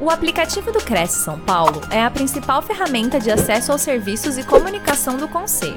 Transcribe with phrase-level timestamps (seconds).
[0.00, 4.46] O aplicativo do Cresce São Paulo é a principal ferramenta de acesso aos serviços e
[4.46, 5.74] comunicação do Conselho.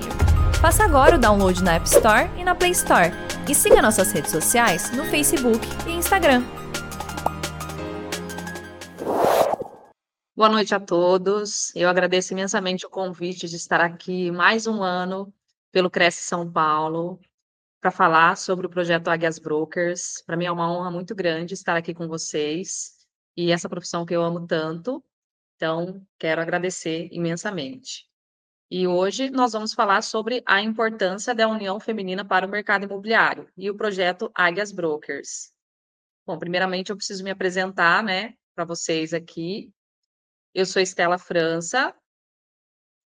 [0.62, 3.10] Faça agora o download na App Store e na Play Store.
[3.50, 6.44] E siga nossas redes sociais no Facebook e Instagram.
[10.36, 11.76] Boa noite a todos.
[11.76, 15.34] Eu agradeço imensamente o convite de estar aqui mais um ano
[15.72, 17.20] pelo Cresce São Paulo
[17.82, 20.22] para falar sobre o projeto Águias Brokers.
[20.28, 23.01] Para mim é uma honra muito grande estar aqui com vocês
[23.36, 25.04] e essa profissão que eu amo tanto.
[25.56, 28.10] Então, quero agradecer imensamente.
[28.70, 33.50] E hoje nós vamos falar sobre a importância da união feminina para o mercado imobiliário
[33.58, 35.52] e o projeto Águias Brokers.
[36.26, 39.74] Bom, primeiramente eu preciso me apresentar, né, para vocês aqui.
[40.54, 41.94] Eu sou Estela França,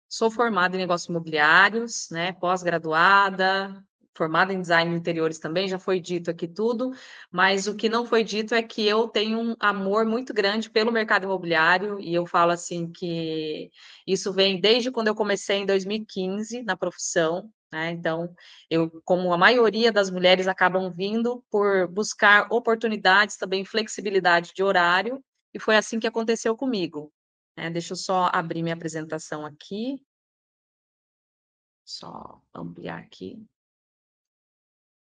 [0.09, 3.83] sou formada em negócios imobiliários, né, pós-graduada,
[4.17, 6.93] formada em design de interiores também, já foi dito aqui tudo,
[7.31, 10.91] mas o que não foi dito é que eu tenho um amor muito grande pelo
[10.91, 13.71] mercado imobiliário, e eu falo assim que
[14.07, 17.91] isso vem desde quando eu comecei em 2015 na profissão, né?
[17.91, 18.35] Então,
[18.71, 25.23] eu, como a maioria das mulheres acabam vindo por buscar oportunidades, também flexibilidade de horário,
[25.53, 27.13] e foi assim que aconteceu comigo.
[27.57, 27.71] Né?
[27.71, 30.01] Deixa eu só abrir minha apresentação aqui.
[31.85, 33.47] Só ampliar aqui.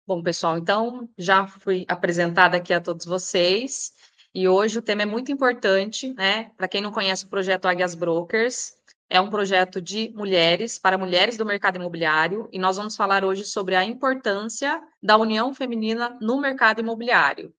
[0.06, 3.90] Bom, pessoal, então já fui apresentada aqui a todos vocês
[4.34, 6.50] e hoje o tema é muito importante, né?
[6.58, 8.74] Para quem não conhece o projeto Águias Brokers,
[9.08, 13.46] é um projeto de mulheres para mulheres do mercado imobiliário e nós vamos falar hoje
[13.46, 17.50] sobre a importância da união feminina no mercado imobiliário.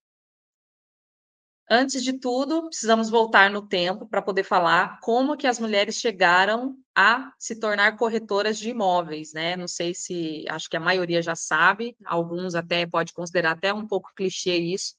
[1.68, 6.76] Antes de tudo, precisamos voltar no tempo para poder falar como que as mulheres chegaram
[6.94, 9.56] a se tornar corretoras de imóveis, né?
[9.56, 13.84] Não sei se, acho que a maioria já sabe, alguns até pode considerar até um
[13.84, 14.94] pouco clichê isso,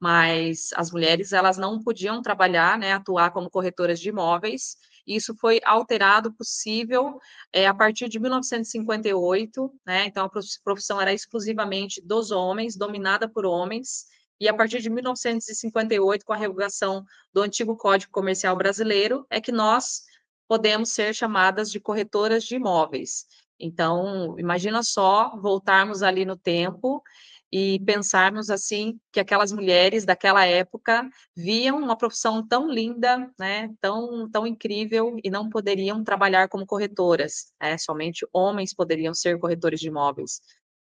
[0.00, 4.76] mas as mulheres elas não podiam trabalhar, né, atuar como corretoras de imóveis.
[5.06, 7.20] Isso foi alterado possível
[7.52, 10.06] é, a partir de 1958, né?
[10.06, 10.30] Então a
[10.64, 14.06] profissão era exclusivamente dos homens, dominada por homens
[14.40, 19.52] e a partir de 1958, com a revogação do antigo Código Comercial Brasileiro, é que
[19.52, 20.02] nós
[20.46, 23.26] podemos ser chamadas de corretoras de imóveis.
[23.60, 27.02] Então, imagina só voltarmos ali no tempo
[27.50, 34.28] e pensarmos assim que aquelas mulheres daquela época viam uma profissão tão linda, né, tão
[34.30, 39.88] tão incrível e não poderiam trabalhar como corretoras, né, somente homens poderiam ser corretores de
[39.88, 40.40] imóveis.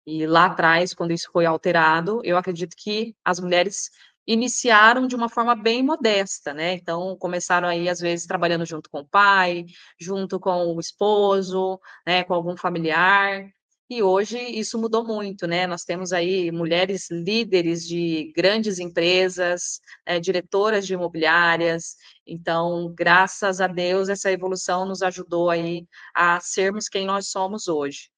[0.07, 3.91] E lá atrás, quando isso foi alterado, eu acredito que as mulheres
[4.27, 6.75] iniciaram de uma forma bem modesta, né?
[6.75, 9.65] Então, começaram aí, às vezes, trabalhando junto com o pai,
[10.01, 13.51] junto com o esposo, né, com algum familiar.
[13.91, 15.67] E hoje isso mudou muito, né?
[15.67, 21.97] Nós temos aí mulheres líderes de grandes empresas, é, diretoras de imobiliárias.
[22.25, 28.11] Então, graças a Deus, essa evolução nos ajudou aí a sermos quem nós somos hoje.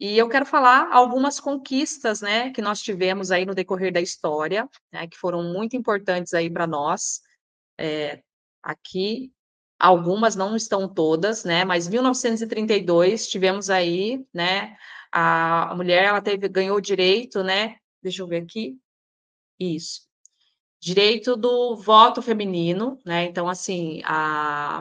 [0.00, 4.68] E eu quero falar algumas conquistas, né, que nós tivemos aí no decorrer da história,
[4.92, 7.20] né, que foram muito importantes aí para nós.
[7.76, 8.22] É,
[8.62, 9.32] aqui,
[9.78, 14.76] algumas não estão todas, né, mas 1932 tivemos aí, né,
[15.10, 18.78] a, mulher, ela teve, ganhou o direito, né, deixa eu ver aqui,
[19.58, 20.02] isso,
[20.80, 24.80] direito do voto feminino, né, então, assim, a,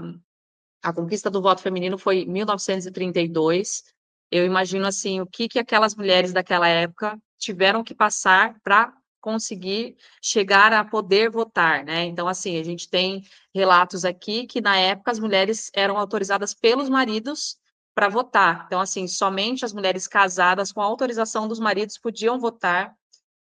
[0.84, 3.84] a conquista do voto feminino foi em 1932,
[4.32, 9.96] eu imagino, assim, o que que aquelas mulheres daquela época tiveram que passar para conseguir
[10.22, 12.06] chegar a poder votar, né.
[12.06, 13.24] Então, assim, a gente tem
[13.54, 17.58] relatos aqui que, na época, as mulheres eram autorizadas pelos maridos
[17.96, 18.66] para votar.
[18.68, 22.94] Então, assim, somente as mulheres casadas com autorização dos maridos podiam votar,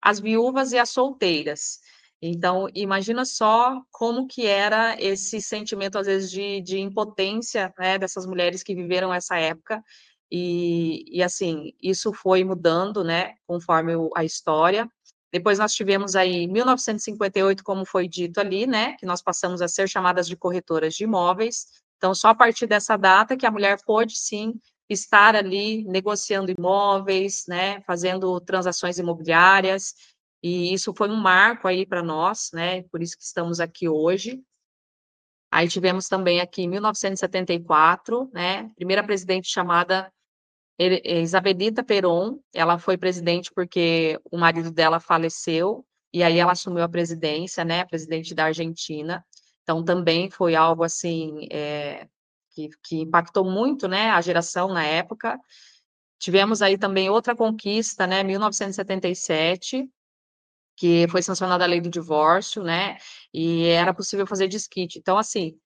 [0.02, 1.80] as viúvas e as solteiras.
[2.20, 8.26] Então, imagina só como que era esse sentimento, às vezes, de de impotência, né, dessas
[8.26, 9.82] mulheres que viveram essa época,
[10.34, 14.90] e, e assim, isso foi mudando, né, conforme a história.
[15.30, 19.86] Depois nós tivemos aí 1958, como foi dito ali, né, que nós passamos a ser
[19.90, 21.66] chamadas de corretoras de imóveis.
[21.98, 24.54] Então, só a partir dessa data que a mulher pôde sim
[24.88, 29.94] estar ali negociando imóveis, né, fazendo transações imobiliárias,
[30.42, 34.42] e isso foi um marco aí para nós, né, por isso que estamos aqui hoje.
[35.50, 40.10] Aí tivemos também aqui em 1974, né, primeira presidente chamada
[40.78, 46.88] Isabelita Peron, ela foi presidente porque o marido dela faleceu, e aí ela assumiu a
[46.88, 49.24] presidência, né, presidente da Argentina.
[49.62, 52.06] Então, também foi algo, assim, é,
[52.50, 55.38] que, que impactou muito, né, a geração na época.
[56.18, 59.88] Tivemos aí também outra conquista, né, 1977,
[60.76, 62.98] que foi sancionada a lei do divórcio, né,
[63.32, 64.98] e era possível fazer desquite.
[64.98, 65.56] Então, assim,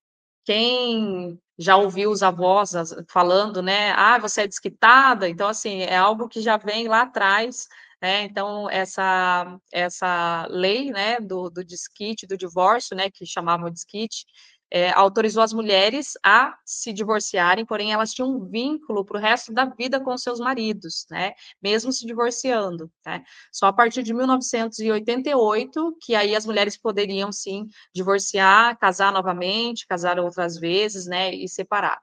[0.47, 2.73] quem já ouviu os avós
[3.11, 7.69] falando, né, "Ah, você é desquitada", então, assim, é algo que já vem lá atrás,
[8.03, 14.27] né, então essa essa lei, né, do do desquite, do divórcio, né, que chamavam desquite,
[14.71, 19.53] eh, autorizou as mulheres a se divorciarem, porém elas tinham um vínculo para o resto
[19.53, 23.25] da vida com seus maridos, né, mesmo se divorciando, né.
[23.53, 30.19] Só a partir de 1988, que aí as mulheres poderiam sim divorciar, casar novamente, casar
[30.19, 32.01] outras vezes, né, e separar.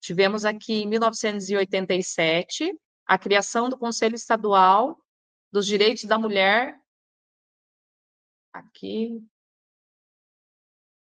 [0.00, 2.72] Tivemos aqui em 1987,
[3.06, 4.98] a criação do Conselho Estadual
[5.52, 6.78] dos Direitos da Mulher
[8.52, 9.22] aqui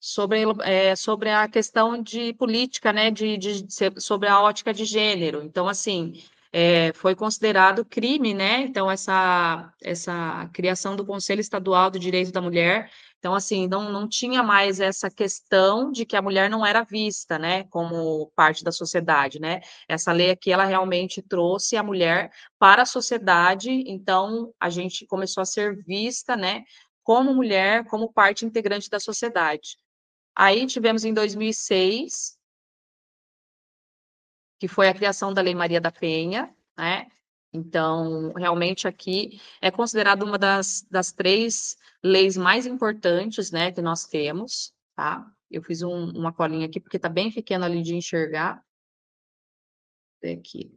[0.06, 3.66] sobre eh, sobre a questão de política, né, de de
[4.00, 5.42] sobre a ótica de gênero.
[5.44, 6.14] Então, assim,
[6.54, 12.40] eh, foi considerado crime, né, então essa essa criação do Conselho Estadual do Direito da
[12.40, 12.92] Mulher.
[13.18, 17.40] Então, assim, não não tinha mais essa questão de que a mulher não era vista,
[17.40, 19.62] né, como parte da sociedade, né.
[19.88, 25.42] Essa lei aqui, ela realmente trouxe a mulher para a sociedade, então a gente começou
[25.42, 26.64] a ser vista, né,
[27.04, 29.78] como mulher, como parte integrante da sociedade.
[30.36, 32.36] Aí tivemos em 2006
[34.60, 37.08] que foi a criação da Lei Maria da Penha, né,
[37.56, 44.06] então, realmente aqui é considerado uma das das 3 leis mais importantes, né, que nós
[44.06, 45.26] temos, tá.
[45.50, 48.62] Eu fiz um uma colinha aqui, porque está bem pequeno ali de enxergar.
[50.24, 50.72] Aqui.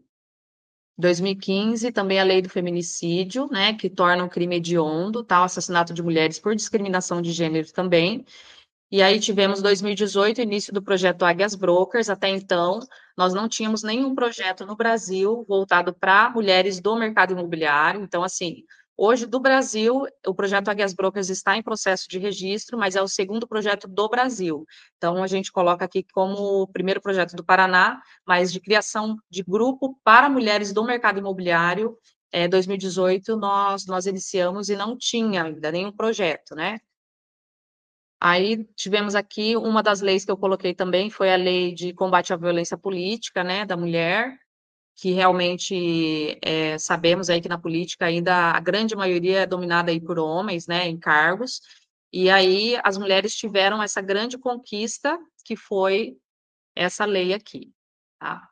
[0.99, 5.95] 2015, também a lei do feminicídio, né, que torna um crime hediondo, tá, o assassinato
[5.95, 8.25] de mulheres por discriminação de gênero também.
[8.93, 12.81] E aí tivemos 2018, início do projeto Águias Brokers, até então,
[13.19, 18.63] nós não tínhamos nenhum projeto no Brasil voltado para mulheres do mercado imobiliário, então, assim,
[18.97, 23.07] hoje do Brasil, o projeto Águias Brokers está em processo de registro, mas é o
[23.09, 24.65] 2º projeto do Brasil.
[24.97, 29.43] Então, a gente coloca aqui como o 1º projeto do Paraná, mas de criação de
[29.43, 31.95] grupo para mulheres do mercado imobiliário,
[32.33, 36.79] eh, 2018 nós nós iniciamos e não tinha ainda nenhum projeto, né.
[38.21, 42.33] Aí tivemos aqui uma das leis que eu coloquei também, foi a lei de combate
[42.33, 44.37] à violência política, né, da mulher,
[44.97, 50.01] que realmente, eh, sabemos aí que na política ainda a grande maioria é dominada aí
[50.01, 51.61] por homens, né, em cargos,
[52.13, 56.17] e aí as mulheres tiveram essa grande conquista, que foi
[56.77, 57.73] essa lei aqui,
[58.21, 58.49] tá.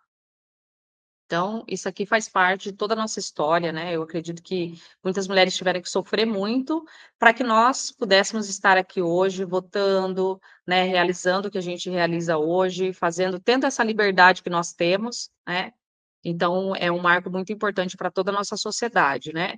[1.27, 5.27] Então, isso aqui faz parte de toda a nossa história, né, eu acredito que muitas
[5.27, 6.85] mulheres tiveram que sofrer muito,
[7.19, 12.39] para que nós pudéssemos estar aqui hoje votando, né, realizando o que a gente realiza
[12.39, 15.73] hoje, fazendo tendo essa liberdade que nós temos, né,
[16.25, 19.55] então é um marco muito importante para toda a nossa sociedade, né.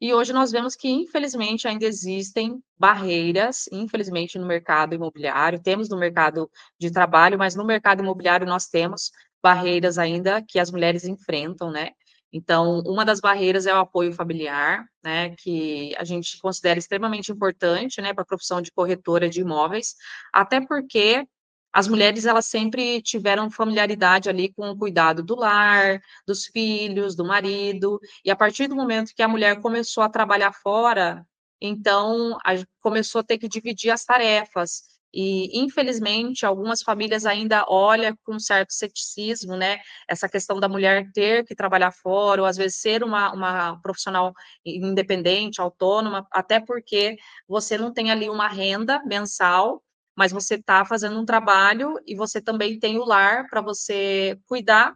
[0.00, 5.98] E hoje nós vemos que infelizmente ainda existem barreiras, infelizmente no mercado imobiliário, temos no
[5.98, 9.10] mercado de trabalho, mas no mercado imobiliário nós temos
[9.42, 11.90] barreiras ainda que as mulheres enfrentam, né.
[12.32, 18.00] Então, uma das barreiras é o apoio familiar, né, que a gente considera extremamente importante,
[18.00, 19.96] né, para a profissão de corretora de imóveis,
[20.32, 21.26] até porque
[21.72, 27.24] as mulheres elas sempre tiveram familiaridade ali com o cuidado do lar, dos filhos, do
[27.24, 31.24] marido, e a partir do momento que a mulher começou a trabalhar fora,
[31.60, 38.16] então a começou a ter que dividir as tarefas, e infelizmente algumas famílias ainda olha
[38.24, 42.80] com certo ceticismo, né, essa questão da mulher ter que trabalhar fora ou às vezes
[42.80, 44.32] ser uma uma profissional
[44.64, 47.16] independente, autônoma, até porque
[47.48, 49.82] você não tem ali uma renda mensal,
[50.16, 54.94] mas você está fazendo um trabalho e você também tem o lar para você cuidar,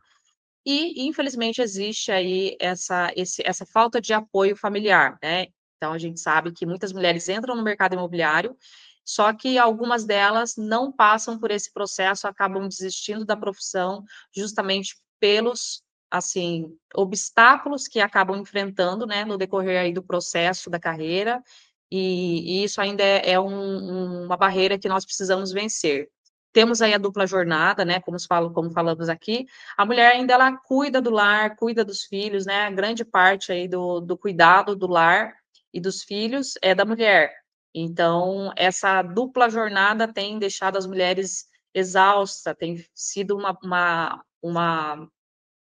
[0.66, 5.46] e infelizmente existe aí essa esse essa falta de apoio familiar, né.
[5.78, 8.56] Então a gente sabe que muitas mulheres entram no mercado imobiliário,
[9.04, 15.82] só que algumas delas não passam por esse processo, acabam desistindo da profissão, justamente pelos,
[16.10, 21.42] assim, obstáculos que acabam enfrentando, né, no decorrer aí do processo da carreira,
[21.90, 26.08] e e isso ainda é é um uma barreira que nós precisamos vencer.
[26.52, 29.46] Temos aí a dupla jornada, né, como se fala como falamos aqui,
[29.76, 33.68] a mulher ainda ela cuida do lar, cuida dos filhos, né, a grande parte aí
[33.68, 35.34] do do cuidado do lar
[35.72, 37.43] e dos filhos é da mulher.
[37.74, 45.08] Então, essa dupla jornada tem deixado as mulheres exausta, tem sido uma uma uma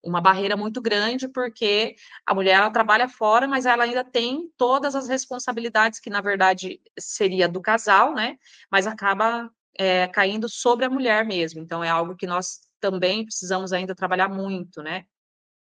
[0.03, 1.95] uma barreira muito grande, porque
[2.25, 7.49] a mulher trabalha fora, mas ela ainda tem todas as responsabilidades que na verdade seria
[7.49, 8.37] do casal, né,
[8.71, 13.73] mas acaba, eh, caindo sobre a mulher mesmo, então é algo que nós também precisamos
[13.73, 15.05] ainda trabalhar muito, né.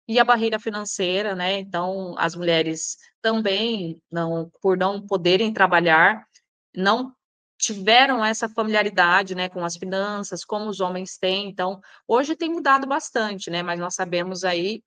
[0.07, 1.59] E a barreira financeira, né?
[1.59, 6.25] Então, as mulheres também, não, por não poderem trabalhar,
[6.75, 7.13] não
[7.57, 11.47] tiveram essa familiaridade, né, com as finanças, como os homens têm.
[11.50, 13.63] Então, hoje tem mudado bastante, né?
[13.63, 14.83] Mas nós sabemos aí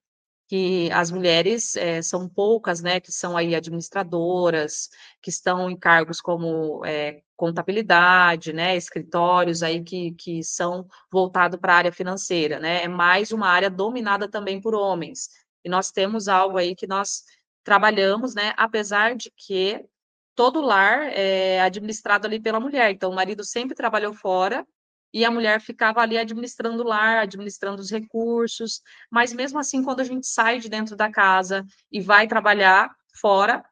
[0.49, 4.89] que as mulheres é, são poucas, né, que são aí administradoras,
[5.21, 11.73] que estão em cargos como é, contabilidade, né, escritórios aí que, que são voltados para
[11.73, 15.29] a área financeira, né, é mais uma área dominada também por homens.
[15.63, 17.25] E nós temos algo aí que nós
[17.63, 19.85] trabalhamos, né, apesar de que
[20.33, 24.65] todo lar é administrado ali pela mulher, então o marido sempre trabalhou fora,
[25.13, 30.01] e a mulher ficava ali administrando o lar, administrando os recursos, mas mesmo assim, quando
[30.01, 33.63] a gente sai de dentro da casa e vai trabalhar fora,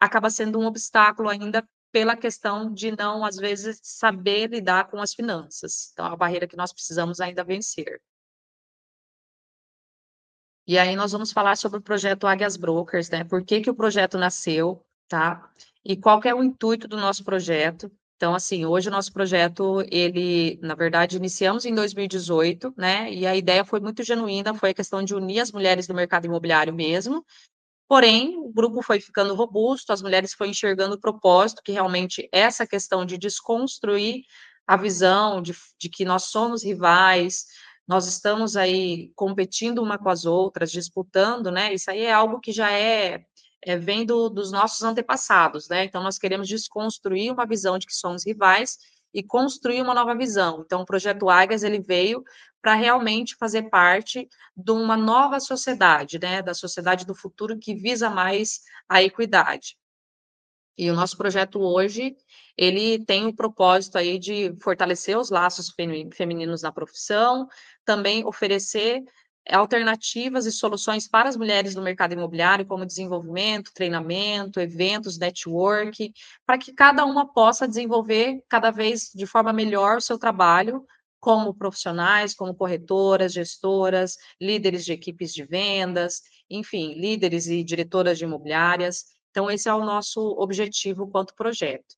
[0.00, 5.14] acaba sendo um obstáculo ainda pela questão de não, às vezes, saber lidar com as
[5.14, 5.90] finanças.
[5.92, 8.00] Então, é uma barreira que nós precisamos ainda vencer.
[10.66, 13.22] E aí nós vamos falar sobre o projeto Águias Brokers, né?
[13.22, 15.48] Por que, que o projeto nasceu, tá?
[15.84, 17.92] E qual é o intuito do nosso projeto?
[18.16, 23.12] Então, assim, hoje o nosso projeto, ele, na verdade, iniciamos em 2018, né?
[23.12, 26.26] E a ideia foi muito genuína, foi a questão de unir as mulheres do mercado
[26.26, 27.24] imobiliário mesmo.
[27.88, 32.66] Porém, o grupo foi ficando robusto, as mulheres foram enxergando o propósito, que realmente essa
[32.66, 34.22] questão de desconstruir
[34.66, 37.44] a visão de, de que nós somos rivais,
[37.86, 41.74] nós estamos aí competindo uma com as outras, disputando, né?
[41.74, 43.24] Isso aí é algo que já é
[43.64, 45.84] é, vem do, dos nossos antepassados, né?
[45.84, 48.78] Então, nós queremos desconstruir uma visão de que somos rivais
[49.12, 50.62] e construir uma nova visão.
[50.64, 52.22] Então, o projeto Águias, ele veio
[52.60, 56.42] para realmente fazer parte de uma nova sociedade, né?
[56.42, 59.76] Da sociedade do futuro que visa mais a equidade.
[60.76, 62.16] E o nosso projeto hoje,
[62.56, 65.72] ele tem o propósito aí de fortalecer os laços
[66.12, 67.48] femininos na profissão,
[67.84, 69.04] também oferecer
[69.50, 76.12] alternativas e soluções para as mulheres no mercado imobiliário, como desenvolvimento, treinamento, eventos, network,
[76.46, 80.86] para que cada uma possa desenvolver cada vez de forma melhor o seu trabalho
[81.20, 86.20] como profissionais, como corretoras, gestoras, líderes de equipes de vendas,
[86.50, 89.04] enfim, líderes e diretoras de imobiliárias.
[89.30, 91.96] Então, esse é o nosso objetivo quanto projeto.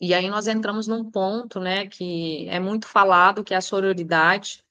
[0.00, 4.64] E aí nós entramos num ponto, né, que é muito falado, que é a sororidade.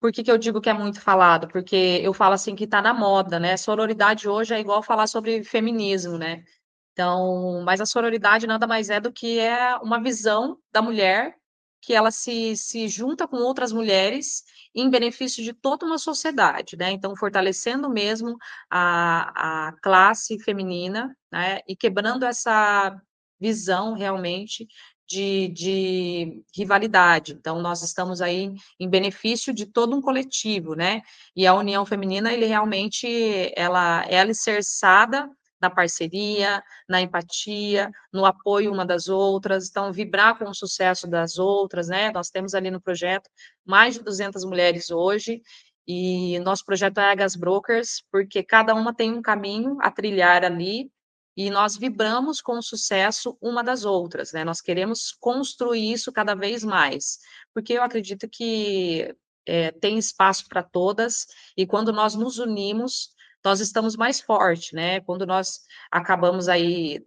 [0.00, 1.48] Por que, que eu digo que é muito falado?
[1.48, 3.56] Porque eu falo assim que está na moda, né?
[3.56, 6.44] Sororidade hoje é igual falar sobre feminismo, né?
[6.92, 11.36] Então, mas a sororidade nada mais é do que é uma visão da mulher
[11.80, 14.42] que ela se, se junta com outras mulheres
[14.74, 16.90] em benefício de toda uma sociedade, né?
[16.90, 18.36] Então, fortalecendo mesmo
[18.70, 21.60] a, a classe feminina, né?
[21.68, 23.00] E quebrando essa
[23.40, 24.66] visão realmente
[25.08, 27.32] de, de, rivalidade.
[27.32, 31.02] Então, nós estamos aí em benefício de todo um coletivo, né?
[31.34, 38.72] E a União Feminina, ele realmente, ela é alicerçada na parceria, na empatia, no apoio
[38.72, 42.10] uma das outras, então vibrar com o sucesso das outras, né?
[42.12, 43.30] Nós temos ali no projeto
[43.64, 45.40] mais de 200 mulheres hoje,
[45.88, 50.90] e nosso projeto é Agas Brokers, porque cada uma tem um caminho a trilhar ali,
[51.36, 54.44] e nós vibramos com o sucesso uma das outras, né?
[54.44, 57.18] Nós queremos construir isso cada vez mais,
[57.52, 59.14] porque eu acredito que
[59.46, 61.26] é, tem espaço para todas,
[61.56, 63.10] e quando nós nos unimos,
[63.44, 65.00] nós estamos mais fortes, né?
[65.00, 67.04] Quando nós acabamos aí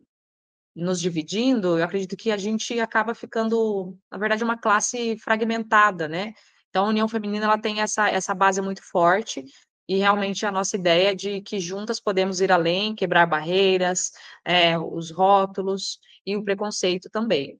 [0.75, 6.33] nos dividindo, eu acredito que a gente acaba ficando, na verdade, uma classe fragmentada, né?
[6.69, 9.43] Então, a União Feminina ela tem essa, essa base muito forte,
[9.89, 14.11] e realmente a nossa ideia é de que juntas podemos ir além, quebrar barreiras,
[14.45, 17.59] é, os rótulos e o preconceito também.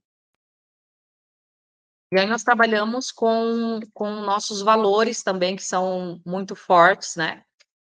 [2.13, 7.43] E aí nós trabalhamos com, com nossos valores também, que são muito fortes, né?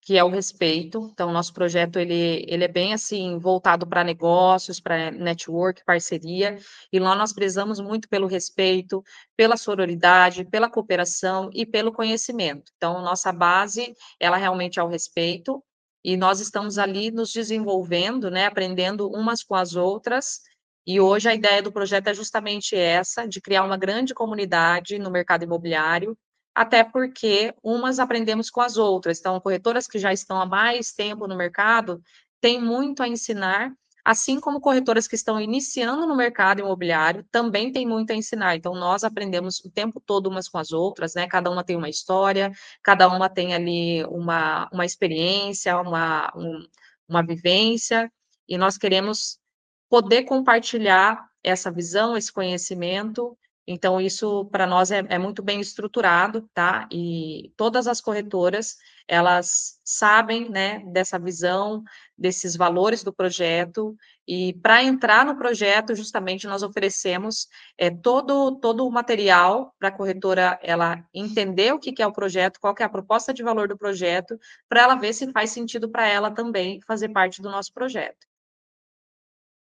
[0.06, 1.10] Que é o respeito.
[1.12, 6.60] Então, nosso projeto ele, ele é bem assim voltado para negócios, para network, parceria,
[6.94, 9.04] e lá nós prezamos muito pelo respeito,
[9.36, 12.72] pela sororidade, pela cooperação e pelo conhecimento.
[12.78, 15.64] Então, nossa base, ela realmente é o respeito,
[16.04, 20.42] e nós estamos ali nos desenvolvendo, né, aprendendo umas com as outras.
[20.86, 25.10] E hoje a ideia do projeto é justamente essa, de criar uma grande comunidade no
[25.10, 26.16] mercado imobiliário,
[26.56, 29.20] até porque umas aprendemos com as outras.
[29.20, 32.02] Então, corretoras que já estão há mais tempo no mercado
[32.40, 33.74] têm muito a ensinar,
[34.06, 38.56] assim como corretoras que estão iniciando no mercado imobiliário também têm muito a ensinar.
[38.56, 41.28] Então, nós aprendemos o tempo todo umas com as outras, né?
[41.28, 46.66] Cada uma tem uma história, cada uma tem ali uma, uma experiência, uma, um,
[47.10, 48.10] uma vivência,
[48.48, 49.40] e nós queremos
[49.90, 56.48] poder compartilhar essa visão, esse conhecimento Então, isso para nós é, é, muito bem estruturado,
[56.54, 56.88] tá?
[56.92, 61.84] E todas as corretoras, elas sabem, né, dessa visão,
[62.16, 68.86] desses valores do projeto, e para entrar no projeto, justamente, nós oferecemos é, todo, todo
[68.86, 72.84] o material para a corretora, ela entender o que, que é o projeto, qual que
[72.84, 76.30] é a proposta de valor do projeto, para ela ver se faz sentido para ela
[76.32, 78.28] também fazer parte do nosso projeto.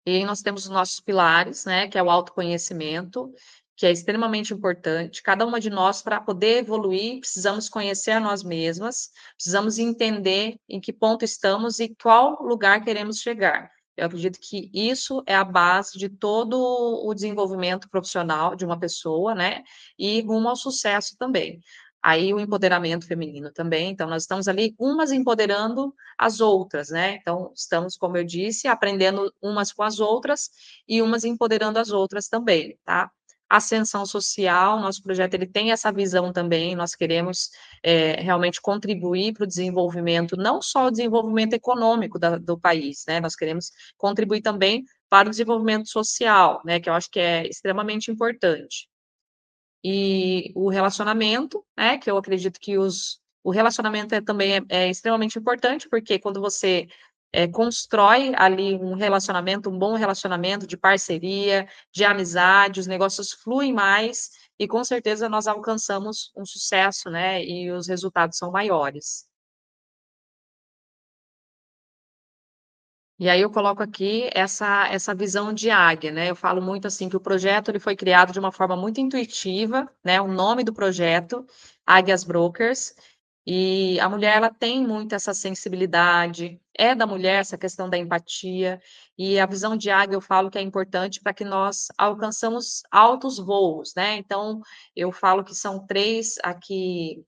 [0.06, 3.34] E aí nós temos os nossos pilares, né, que é o autoconhecimento,
[3.78, 5.22] que é extremamente importante.
[5.22, 10.82] Cada uma de nós, para poder evoluir, precisamos conhecer a nós mesmas, precisamos entender em
[10.82, 13.70] que ponto estamos e qual lugar queremos chegar.
[13.96, 19.36] Eu acredito que isso é a base de todo o desenvolvimento profissional de uma pessoa,
[19.36, 19.64] né?
[19.98, 21.60] E rumo ao sucesso também.
[22.02, 23.92] Aí o empoderamento feminino também.
[23.92, 27.16] Então, nós estamos ali umas empoderando as outras, né?
[27.16, 30.50] Então, estamos, como eu disse, aprendendo umas com as outras
[30.88, 33.12] e umas empoderando as outras também, tá?
[33.50, 37.50] Ascensão social, nosso projeto ele tem essa visão também, nós queremos
[37.82, 43.20] é, realmente contribuir para o desenvolvimento, não só o desenvolvimento econômico da, do país, né,
[43.20, 48.12] nós queremos contribuir também para o desenvolvimento social, né, que eu acho que é extremamente
[48.12, 48.88] importante.
[49.84, 54.90] E o relacionamento, né, que eu acredito que os, o relacionamento é, também é, é
[54.90, 56.88] extremamente importante, porque quando você
[57.32, 63.74] é, constrói ali um relacionamento, um bom relacionamento de parceria, de amizade, os negócios fluem
[63.74, 67.44] mais e com certeza nós alcançamos um sucesso, né?
[67.44, 69.28] E os resultados são maiores.
[73.20, 76.30] E aí eu coloco aqui essa, essa visão de águia, né?
[76.30, 79.90] Eu falo muito assim que o projeto ele foi criado de uma forma muito intuitiva,
[80.04, 80.22] né?
[80.22, 81.46] O nome do projeto,
[81.86, 82.94] Águias Brokers,
[83.50, 88.82] e a mulher ela tem muito essa sensibilidade, é da mulher essa questão da empatia,
[89.18, 93.38] e a visão de águia eu falo que é importante para que nós alcançamos altos
[93.40, 94.18] voos, né?
[94.18, 94.60] Então,
[94.94, 97.24] eu falo que são três aqui,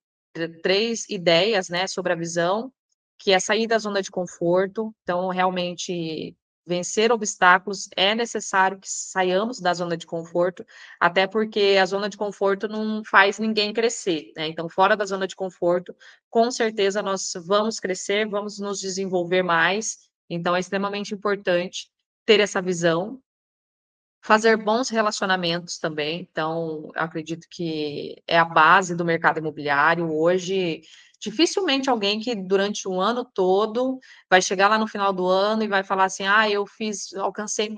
[0.61, 2.69] três ideias, né, sobre a visão,
[3.17, 6.35] que é sair da zona de conforto, então, realmente
[6.69, 10.63] vencer obstáculos, é necessário que saiamos da zona de conforto,
[10.99, 14.47] até porque a zona de conforto não faz ninguém crescer, né?
[14.47, 15.95] Então, fora da zona de conforto,
[16.29, 19.97] com certeza nós vamos crescer, vamos nos desenvolver mais.
[20.29, 21.89] Então, é extremamente importante
[22.23, 23.19] ter essa visão,
[24.21, 26.27] fazer bons relacionamentos também.
[26.31, 30.13] Então, acredito que é a base do mercado imobiliário.
[30.13, 30.83] Hoje,
[31.19, 35.67] Dificilmente alguém que durante o ano todo vai chegar lá no final do ano e
[35.67, 37.69] vai falar assim: ah, eu fiz, alcancei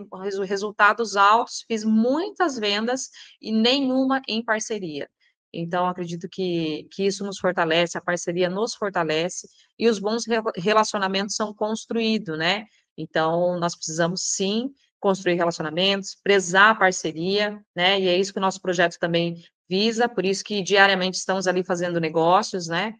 [0.45, 3.09] resultados altos, fiz muitas vendas
[3.41, 5.09] e nenhuma em parceria.
[5.53, 10.23] Então, acredito que, que isso nos fortalece, a parceria nos fortalece e os bons
[10.55, 12.65] relacionamentos são construídos, né?
[12.97, 17.99] Então, nós precisamos sim construir relacionamentos, prezar a parceria, né?
[17.99, 21.63] E é isso que o nosso projeto também visa, por isso que diariamente estamos ali
[21.63, 22.93] fazendo negócios, né?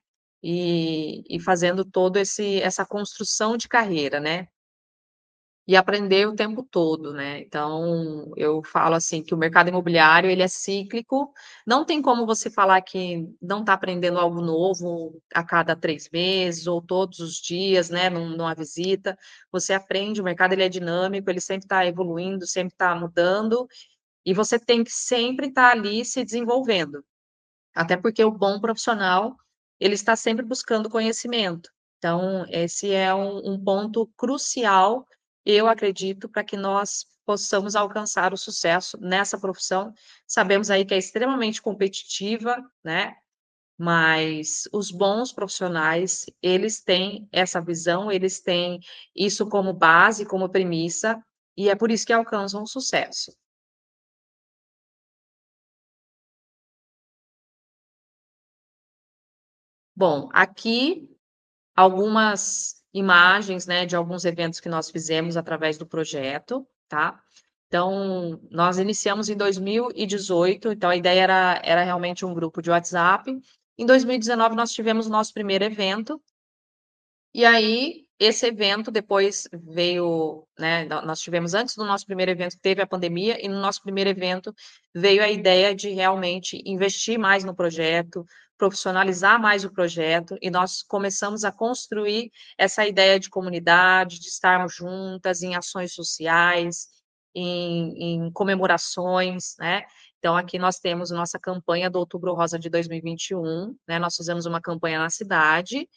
[0.43, 4.47] E, e fazendo todo esse essa construção de carreira, né.
[5.67, 7.39] E aprender o tempo todo, né.
[7.41, 11.31] Então, eu falo assim que o mercado imobiliário ele é cíclico,
[11.65, 16.67] não tem como você falar que não está aprendendo algo novo a cada 3 meses
[16.67, 19.17] ou todos os dias, né, num numa visita,
[19.51, 23.67] você aprende, o mercado ele é dinâmico, ele sempre está evoluindo, sempre está mudando,
[24.25, 27.03] e você tem que sempre estar tá ali se desenvolvendo.
[27.75, 29.37] Até porque o bom profissional
[29.81, 31.71] ele está sempre buscando conhecimento.
[31.97, 35.07] Então, esse é um, um ponto crucial,
[35.43, 39.91] eu acredito, para que nós possamos alcançar o sucesso nessa profissão.
[40.27, 43.15] Sabemos aí que é extremamente competitiva, né?
[43.77, 48.79] Mas os bons profissionais, eles têm essa visão, eles têm
[49.15, 51.19] isso como base, como premissa,
[51.57, 53.35] e é por isso que alcançam o sucesso.
[60.01, 61.07] Bom, aqui
[61.75, 67.21] algumas imagens, né, de alguns eventos que nós fizemos através do projeto, tá?
[67.67, 73.31] Então, nós iniciamos em 2018, então a ideia era, era realmente um grupo de WhatsApp.
[73.77, 76.19] Em 2019, nós tivemos o nosso primeiro evento,
[77.31, 82.81] e aí esse evento depois veio, né, nós tivemos antes do nosso primeiro evento, teve
[82.81, 84.51] a pandemia, e no nosso primeiro evento
[84.95, 88.25] veio a ideia de realmente investir mais no projeto,
[88.61, 94.75] profissionalizar mais o projeto e nós começamos a construir essa ideia de comunidade, de estarmos
[94.75, 96.87] juntas em ações sociais,
[97.33, 99.81] em, em comemorações, né?
[100.19, 103.97] Então, aqui nós temos nossa campanha do Outubro Rosa de 2021, né?
[103.97, 105.89] Nós fizemos uma campanha na cidade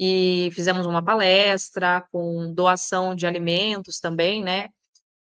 [0.00, 4.70] e fizemos uma palestra com doação de alimentos também, né?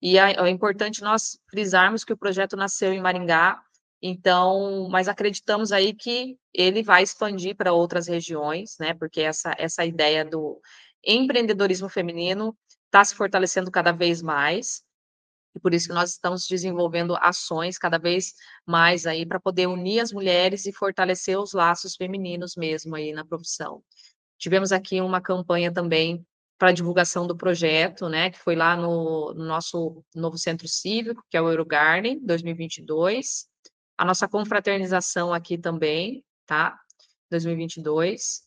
[0.02, 3.62] E é, importante nós frisarmos que o projeto nasceu em Maringá,
[4.08, 8.94] Então, mas acreditamos aí que ele vai expandir para outras regiões, né?
[8.94, 10.62] Porque essa, essa ideia do
[11.04, 14.84] empreendedorismo feminino está se fortalecendo cada vez mais.
[15.56, 20.02] E por isso que nós estamos desenvolvendo ações cada vez mais aí para poder unir
[20.02, 23.84] as mulheres e fortalecer os laços femininos mesmo aí na profissão.
[24.38, 26.24] Tivemos aqui uma campanha também
[26.60, 31.36] para divulgação do projeto, né, que foi lá no, no nosso novo centro cívico, que
[31.38, 33.48] é o Eurogarden 2022.
[33.98, 36.80] A nossa confraternização aqui também, tá?
[37.30, 38.46] 2022.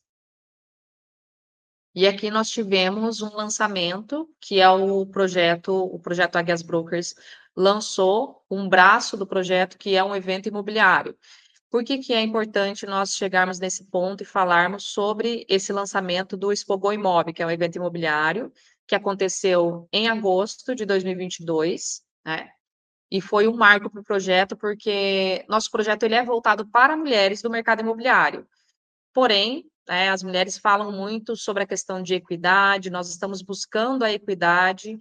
[1.94, 7.14] E aqui nós tivemos um lançamento, que é o projeto, o projeto Águias Brokers
[7.56, 11.16] lançou um braço do projeto, que é um evento imobiliário.
[11.70, 16.52] Por que, que é importante nós chegarmos nesse ponto e falarmos sobre esse lançamento do
[16.52, 18.52] Expogô Imob, que é um evento imobiliário
[18.86, 22.48] que aconteceu em agosto de 2022, né?
[23.10, 27.40] E foi um marco para o projeto, porque nosso projeto ele é voltado para mulheres
[27.40, 28.46] do mercado imobiliário.
[29.14, 34.12] Porém, né, as mulheres falam muito sobre a questão de equidade, nós estamos buscando a
[34.12, 34.98] equidade,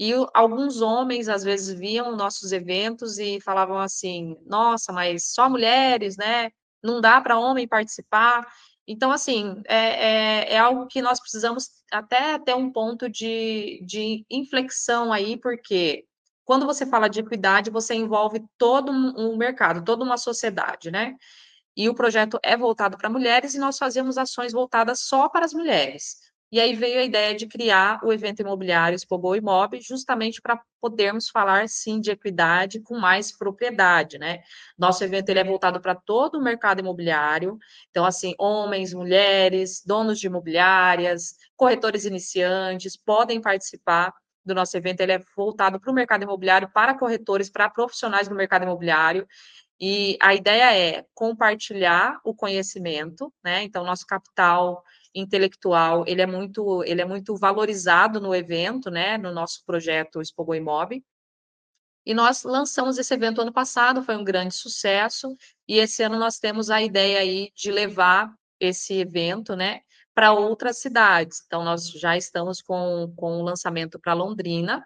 [0.00, 6.16] e alguns homens às vezes viam nossos eventos e falavam assim: nossa, mas só mulheres,
[6.16, 6.50] né?
[6.82, 8.46] Não dá para homem participar.
[8.86, 14.24] Então, assim, é, é, é, algo que nós precisamos até ter um ponto de, de
[14.30, 16.06] inflexão aí, porque
[16.48, 21.14] quando você fala de equidade, você envolve todo um mercado, toda uma sociedade, né?
[21.76, 25.52] E o projeto é voltado para mulheres e nós fazemos ações voltadas só para as
[25.52, 26.16] mulheres.
[26.50, 31.28] E aí veio a ideia de criar o evento imobiliário Expogol Imob, justamente para podermos
[31.28, 34.40] falar, sim, de equidade com mais propriedade, né?
[34.78, 37.58] Nosso evento ele é voltado para todo o mercado imobiliário,
[37.90, 44.14] então, assim, homens, mulheres, donos de imobiliárias, corretores iniciantes, podem participar
[44.48, 48.34] do nosso evento, ele é voltado para o mercado imobiliário, para corretores, para profissionais do
[48.34, 49.26] mercado imobiliário,
[49.80, 53.62] e a ideia é compartilhar o conhecimento, né?
[53.62, 54.82] Então, nosso capital
[55.14, 59.16] intelectual, ele é muito, ele é muito valorizado no evento, né?
[59.16, 61.00] No nosso projeto Expogo Imob.
[62.04, 65.36] E nós lançamos esse evento ano passado, foi um grande sucesso,
[65.68, 69.82] e esse ano nós temos a ideia aí de levar esse evento, né,
[70.18, 71.44] para outras cidades.
[71.46, 74.84] Então, nós já estamos com, com o lançamento para Londrina,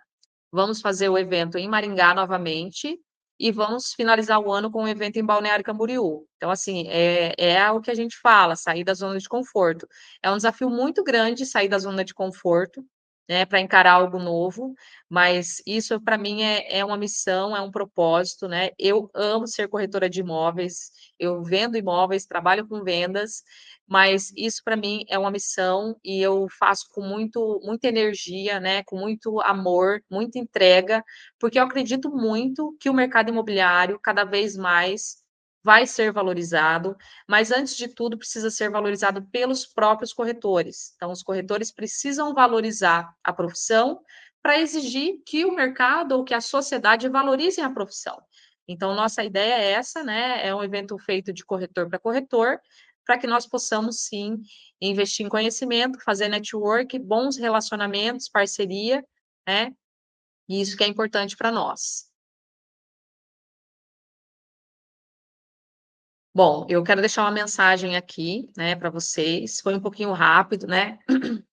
[0.53, 3.01] vamos fazer o evento em Maringá novamente,
[3.41, 6.27] e vamos finalizar o ano com um evento em Balneário Camboriú.
[6.37, 9.89] Então, assim, é, é o que a gente fala, sair da zona de conforto.
[10.23, 12.85] É um desafio muito grande sair da zona de conforto,
[13.27, 14.75] né, para encarar algo novo,
[15.09, 18.71] mas isso para mim é, é uma missão, é um propósito, né?
[18.79, 23.43] Eu amo ser corretora de imóveis, eu vendo imóveis, trabalho com vendas,
[23.93, 28.83] mas isso para mim é uma missão e eu faço com muito, muita energia, né,
[28.85, 31.05] com muito amor, muita entrega,
[31.39, 35.23] porque eu acredito muito que o mercado imobiliário cada vez mais
[35.63, 36.97] vai ser valorizado,
[37.29, 40.95] mas antes de tudo precisa ser valorizado pelos próprios corretores.
[40.97, 44.01] Então, os corretores precisam valorizar a profissão
[44.43, 48.19] para exigir que o mercado ou que a sociedade valorizem a profissão.
[48.67, 50.47] Então, nossa ideia é essa, né?
[50.47, 52.59] É um evento feito de corretor para corretor,
[53.05, 54.39] para que nós possamos sim
[54.81, 59.05] investir em conhecimento, fazer network, bons relacionamentos, parceria,
[59.47, 59.73] né?
[60.49, 62.11] E isso que é importante para nós.
[66.35, 69.61] Bom, eu quero deixar uma mensagem aqui, né, para vocês.
[69.61, 70.99] Foi um pouquinho rápido, né?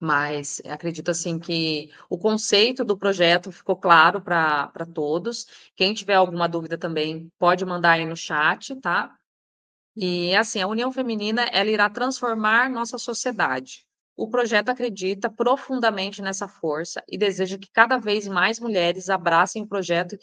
[0.00, 5.46] Mas acredito assim que o conceito do projeto ficou claro para todos.
[5.76, 9.17] Quem tiver alguma dúvida também pode mandar aí no chat, tá?
[10.00, 13.84] E assim, a união feminina, ela irá transformar nossa sociedade.
[14.16, 19.66] O projeto acredita profundamente nessa força e deseja que cada vez mais mulheres abracem o
[19.66, 20.16] projeto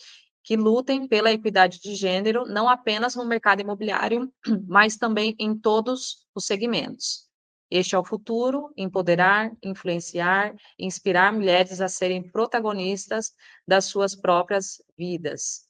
[0.46, 4.32] que lutem pela equidade de gênero, não apenas no mercado imobiliário,
[4.66, 7.26] mas também em todos os segmentos.
[7.70, 13.34] Este é o futuro: empoderar, influenciar, inspirar mulheres a serem protagonistas
[13.68, 15.65] das suas próprias vidas.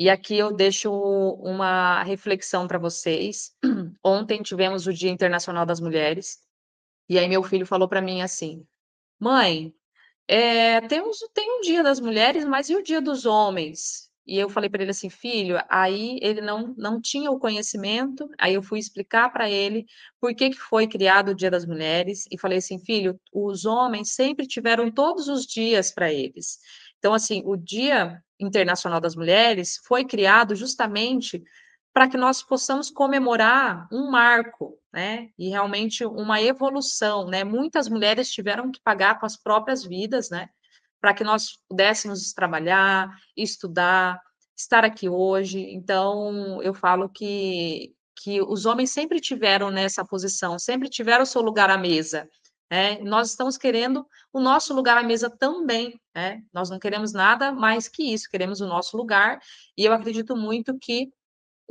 [0.00, 3.54] E aqui eu deixo uma reflexão para vocês.
[4.02, 6.38] Ontem tivemos o Dia Internacional das Mulheres,
[7.06, 8.66] e aí meu filho falou para mim assim:
[9.18, 9.74] Mãe,
[10.26, 14.10] é, temos, tem um Dia das Mulheres, mas e o Dia dos Homens?
[14.26, 18.54] E eu falei para ele assim, filho, aí ele não, não tinha o conhecimento, aí
[18.54, 19.84] eu fui explicar para ele
[20.20, 24.14] por que, que foi criado o Dia das Mulheres, e falei assim, filho, os homens
[24.14, 26.58] sempre tiveram todos os dias para eles.
[27.00, 31.42] Então, assim, o Dia Internacional das Mulheres foi criado justamente
[31.92, 35.30] para que nós possamos comemorar um marco, né?
[35.38, 37.42] E realmente uma evolução, né?
[37.42, 40.48] Muitas mulheres tiveram que pagar com as próprias vidas, né?
[41.00, 44.20] Para que nós pudéssemos trabalhar, estudar,
[44.56, 45.58] estar aqui hoje.
[45.72, 51.40] Então, eu falo que, que os homens sempre tiveram nessa posição, sempre tiveram o seu
[51.40, 52.28] lugar à mesa.
[52.70, 56.00] É, nós estamos querendo o nosso lugar à mesa também.
[56.14, 56.38] É?
[56.52, 59.40] Nós não queremos nada mais que isso, queremos o nosso lugar,
[59.76, 61.12] e eu acredito muito que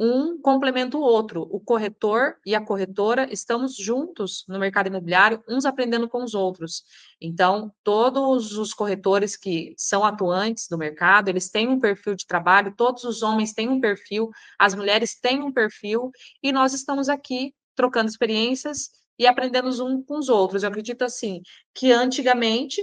[0.01, 1.45] um complementa o outro.
[1.51, 6.83] O corretor e a corretora estamos juntos no mercado imobiliário, uns aprendendo com os outros.
[7.19, 12.73] Então, todos os corretores que são atuantes no mercado, eles têm um perfil de trabalho,
[12.77, 17.53] todos os homens têm um perfil, as mulheres têm um perfil, e nós estamos aqui
[17.75, 20.63] trocando experiências e aprendendo uns com os outros.
[20.63, 21.41] Eu acredito assim
[21.75, 22.81] que antigamente,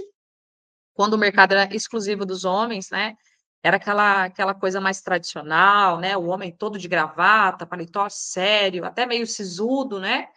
[0.93, 3.15] quando o mercado era exclusivo dos homens, né?
[3.63, 6.15] Era aquela, aquela coisa mais tradicional, né?
[6.15, 10.27] O homem todo de gravata, paletó sério, até meio sisudo, né?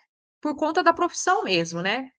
[0.41, 2.11] Por conta da profissão mesmo, né?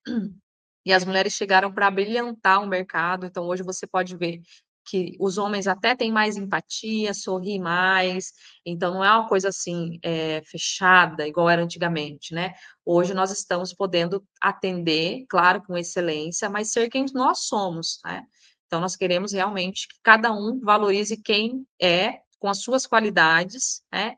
[0.83, 3.25] E as mulheres chegaram para brilhantar o mercado.
[3.25, 4.41] Então, hoje você pode ver
[4.85, 8.33] que os homens até têm mais empatia, sorri mais.
[8.65, 12.53] Então, não é uma coisa assim é, fechada, igual era antigamente, né?
[12.85, 18.25] Hoje nós estamos podendo atender, claro, com excelência, mas ser quem nós somos, né?
[18.65, 24.15] Então, nós queremos realmente que cada um valorize quem é, com as suas qualidades, né?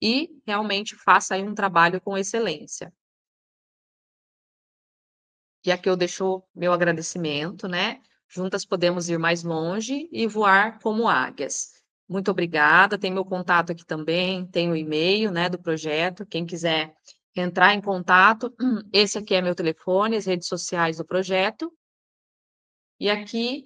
[0.00, 2.92] E realmente faça aí um trabalho com excelência.
[5.64, 8.02] E aqui eu deixo meu agradecimento, né?
[8.34, 11.70] Juntas podemos ir mais longe e voar como águias.
[12.08, 12.98] Muito obrigada.
[12.98, 16.26] Tem meu contato aqui também, tem o e-mail, né, do projeto.
[16.26, 16.92] Quem quiser
[17.36, 18.52] entrar em contato,
[18.92, 21.72] esse aqui é meu telefone, as redes sociais do projeto.
[22.98, 23.64] E aqui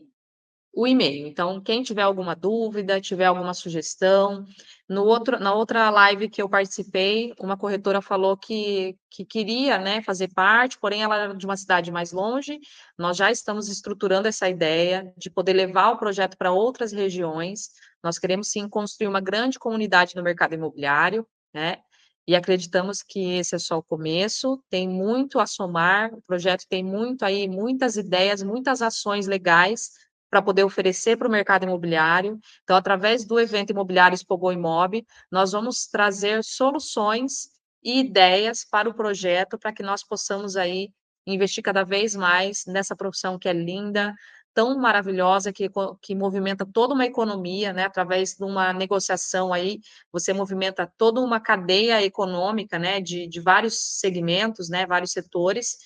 [0.78, 1.26] o e-mail.
[1.26, 4.46] Então, quem tiver alguma dúvida, tiver alguma sugestão,
[4.88, 10.00] no outro, na outra live que eu participei, uma corretora falou que, que queria né,
[10.02, 12.60] fazer parte, porém ela era de uma cidade mais longe.
[12.96, 17.70] Nós já estamos estruturando essa ideia de poder levar o projeto para outras regiões.
[18.00, 21.78] Nós queremos sim construir uma grande comunidade no mercado imobiliário, né?
[22.24, 26.84] E acreditamos que esse é só o começo, tem muito a somar, o projeto tem
[26.84, 29.90] muito aí, muitas ideias, muitas ações legais
[30.30, 32.38] para poder oferecer para o mercado imobiliário.
[32.62, 37.48] Então, através do evento imobiliário Expogou Imob, nós vamos trazer soluções
[37.82, 40.90] e ideias para o projeto para que nós possamos aí
[41.26, 44.14] investir cada vez mais nessa profissão que é linda,
[44.54, 45.70] tão maravilhosa, que,
[46.02, 49.78] que movimenta toda uma economia, né, através de uma negociação aí,
[50.10, 55.76] você movimenta toda uma cadeia econômica, né, de, de vários segmentos, né, vários setores,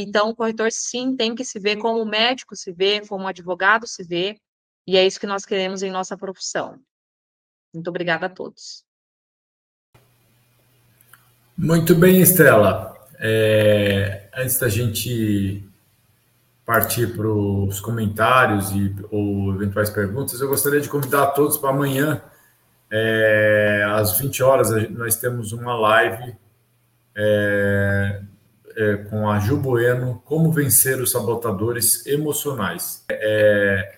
[0.00, 4.02] então, o corretor, sim, tem que se ver como médico se vê, como advogado se
[4.02, 4.36] vê,
[4.86, 6.80] e é isso que nós queremos em nossa profissão.
[7.74, 8.84] Muito obrigada a todos.
[11.56, 12.96] Muito bem, Estela.
[13.18, 15.62] É, antes da gente
[16.64, 22.22] partir para os comentários e, ou eventuais perguntas, eu gostaria de convidar todos para amanhã,
[22.90, 26.34] é, às 20 horas, nós temos uma live
[27.14, 28.22] é,
[28.76, 33.04] é, com a Ju Bueno, Como Vencer os Sabotadores Emocionais.
[33.08, 33.96] É,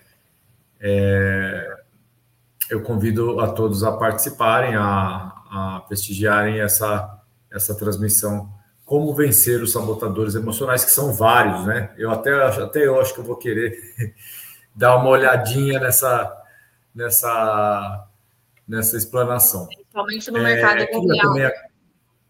[0.79, 1.75] é,
[2.69, 7.19] eu convido a todos a participarem, a, a prestigiarem essa,
[7.51, 8.53] essa transmissão.
[8.83, 11.91] Como vencer os sabotadores emocionais, que são vários, né?
[11.97, 13.75] Eu até, até eu acho que eu vou querer
[14.75, 16.31] dar uma olhadinha nessa,
[16.93, 18.07] nessa,
[18.67, 19.65] nessa explanação.
[19.67, 21.55] Principalmente no mercado é, imobiliário.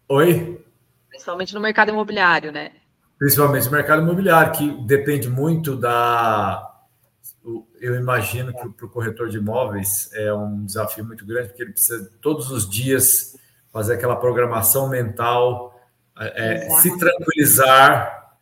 [0.08, 0.65] Oi?
[1.16, 2.72] Principalmente no mercado imobiliário, né?
[3.18, 6.72] Principalmente no mercado imobiliário, que depende muito da.
[7.80, 11.72] Eu imagino que para o corretor de imóveis é um desafio muito grande, porque ele
[11.72, 13.36] precisa todos os dias
[13.72, 15.80] fazer aquela programação mental,
[16.18, 18.36] é, se tranquilizar,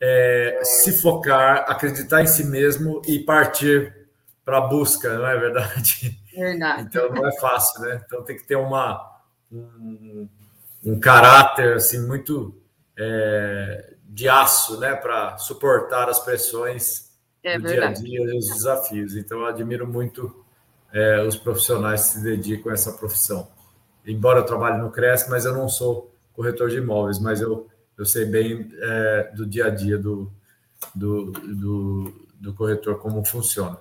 [0.00, 4.08] é, se focar, acreditar em si mesmo e partir
[4.44, 6.18] para a busca, não é verdade?
[6.34, 6.82] Verdade.
[6.82, 8.02] Então não é fácil, né?
[8.04, 10.28] Então tem que ter uma, um,
[10.84, 12.60] um caráter assim muito
[12.98, 17.10] é, de aço, né, para suportar as pressões
[17.42, 19.16] é do dia a dia e os desafios.
[19.16, 20.44] Então, eu admiro muito
[20.92, 23.48] é, os profissionais que se dedicam a essa profissão.
[24.06, 28.04] Embora eu trabalhe no Cresce, mas eu não sou corretor de imóveis, mas eu, eu
[28.04, 30.30] sei bem é, do dia a dia do,
[30.94, 33.78] do, do, do corretor como funciona.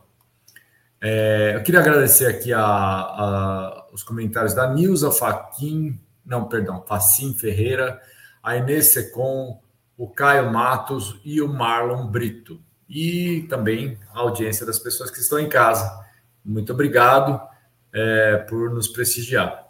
[1.00, 6.00] É, eu queria agradecer aqui a, a, os comentários da Nilza Faquin,
[6.32, 8.00] não, perdão, Facim Ferreira,
[8.42, 9.62] a Inês Secom,
[9.98, 12.64] o Caio Matos e o Marlon Brito.
[12.88, 16.06] E também a audiência das pessoas que estão em casa.
[16.44, 17.40] Muito obrigado
[17.94, 19.68] é, por nos prestigiar.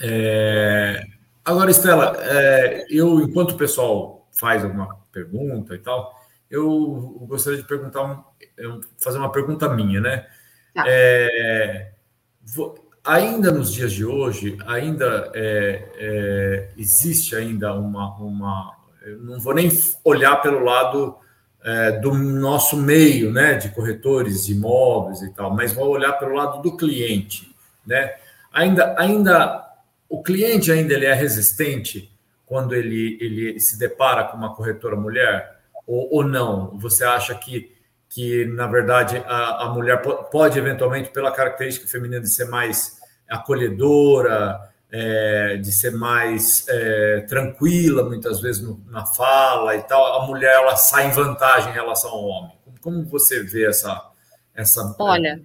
[0.00, 1.04] É,
[1.44, 6.14] agora, Estela, é, eu, enquanto o pessoal faz alguma pergunta e tal,
[6.50, 10.26] eu gostaria de perguntar, um, fazer uma pergunta minha, né?
[10.74, 10.84] Tá.
[10.86, 11.92] É,
[13.04, 18.76] ainda nos dias de hoje, ainda é, é, existe ainda uma, uma.
[19.20, 19.70] não vou nem
[20.04, 21.16] olhar pelo lado
[21.64, 26.34] é, do nosso meio, né, de corretores de imóveis e tal, mas vou olhar pelo
[26.34, 27.54] lado do cliente,
[27.86, 28.14] né?
[28.52, 29.66] Ainda, ainda
[30.08, 32.12] o cliente ainda ele é resistente
[32.44, 36.78] quando ele, ele se depara com uma corretora mulher ou, ou não?
[36.78, 37.72] Você acha que
[38.12, 44.60] que na verdade a, a mulher pode eventualmente pela característica feminina de ser mais acolhedora,
[44.90, 50.54] é, de ser mais é, tranquila, muitas vezes no, na fala e tal, a mulher
[50.54, 52.52] ela sai em vantagem em relação ao homem.
[52.82, 54.10] Como você vê essa.
[54.54, 55.40] essa Olha,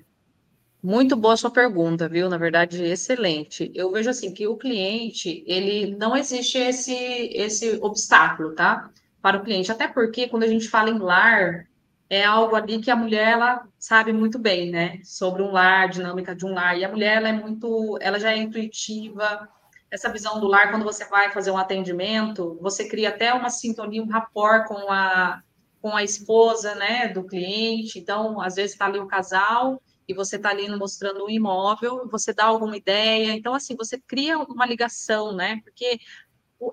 [0.84, 2.28] muito boa sua pergunta, viu?
[2.28, 3.72] Na verdade, excelente.
[3.74, 6.94] Eu vejo assim que o cliente, ele não existe esse,
[7.34, 8.90] esse obstáculo, tá?
[9.22, 9.72] Para o cliente.
[9.72, 11.68] Até porque quando a gente fala em lar,
[12.10, 15.00] é algo ali que a mulher ela sabe muito bem, né?
[15.04, 16.78] Sobre um lar, dinâmica de um lar.
[16.78, 19.50] E a mulher ela é muito, ela já é intuitiva.
[19.92, 24.04] Essa visão do lar, quando você vai fazer um atendimento, você cria até uma sintonia,
[24.04, 25.42] um rapport com a
[25.82, 28.00] com a esposa, né, do cliente.
[28.00, 32.34] Então, às vezes está ali o casal e você está ali mostrando um imóvel, você
[32.34, 33.34] dá alguma ideia.
[33.34, 35.62] Então, assim, você cria uma ligação, né?
[35.64, 36.00] Porque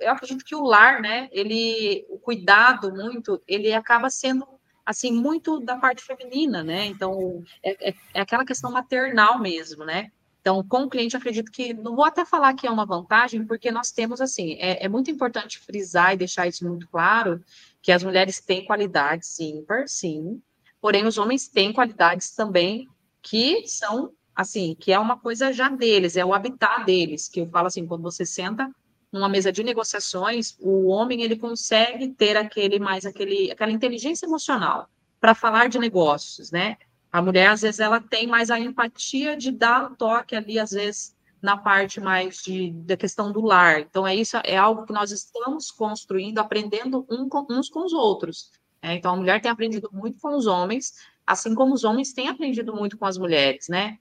[0.01, 4.47] eu acredito que o lar, né, ele, o cuidado muito, ele acaba sendo
[4.85, 6.87] assim, muito da parte feminina, né?
[6.87, 10.11] Então, é, é, é, aquela questão maternal mesmo, né?
[10.41, 13.71] Então, com o cliente, acredito que, não vou até falar que é uma vantagem, porque
[13.71, 17.43] nós temos, assim, é, é muito importante frisar e deixar isso muito claro,
[17.81, 20.43] que as mulheres têm qualidades ímpar, sim,
[20.83, 22.87] porém, os homens têm qualidades também
[23.23, 27.49] que são, assim, que é uma coisa já deles, é o habitat deles, que eu
[27.49, 28.71] falo assim, quando você senta
[29.15, 34.89] numa mesa de negociações, o homem ele consegue ter aquele mais aquele aquela inteligência emocional
[35.21, 36.77] para falar de negócios, né?
[37.13, 40.73] A mulher às vezes ela tem mais a empatia de dar um toque ali às
[40.73, 43.83] vezes na parte mais de, da questão do lar.
[43.83, 47.93] Então é isso é algo que nós estamos construindo, aprendendo um com, uns com os
[47.93, 48.51] outros.
[48.83, 48.97] Né?
[48.97, 50.93] Então a mulher tem aprendido muito com os homens,
[51.25, 53.97] assim como os homens têm aprendido muito com as mulheres, né?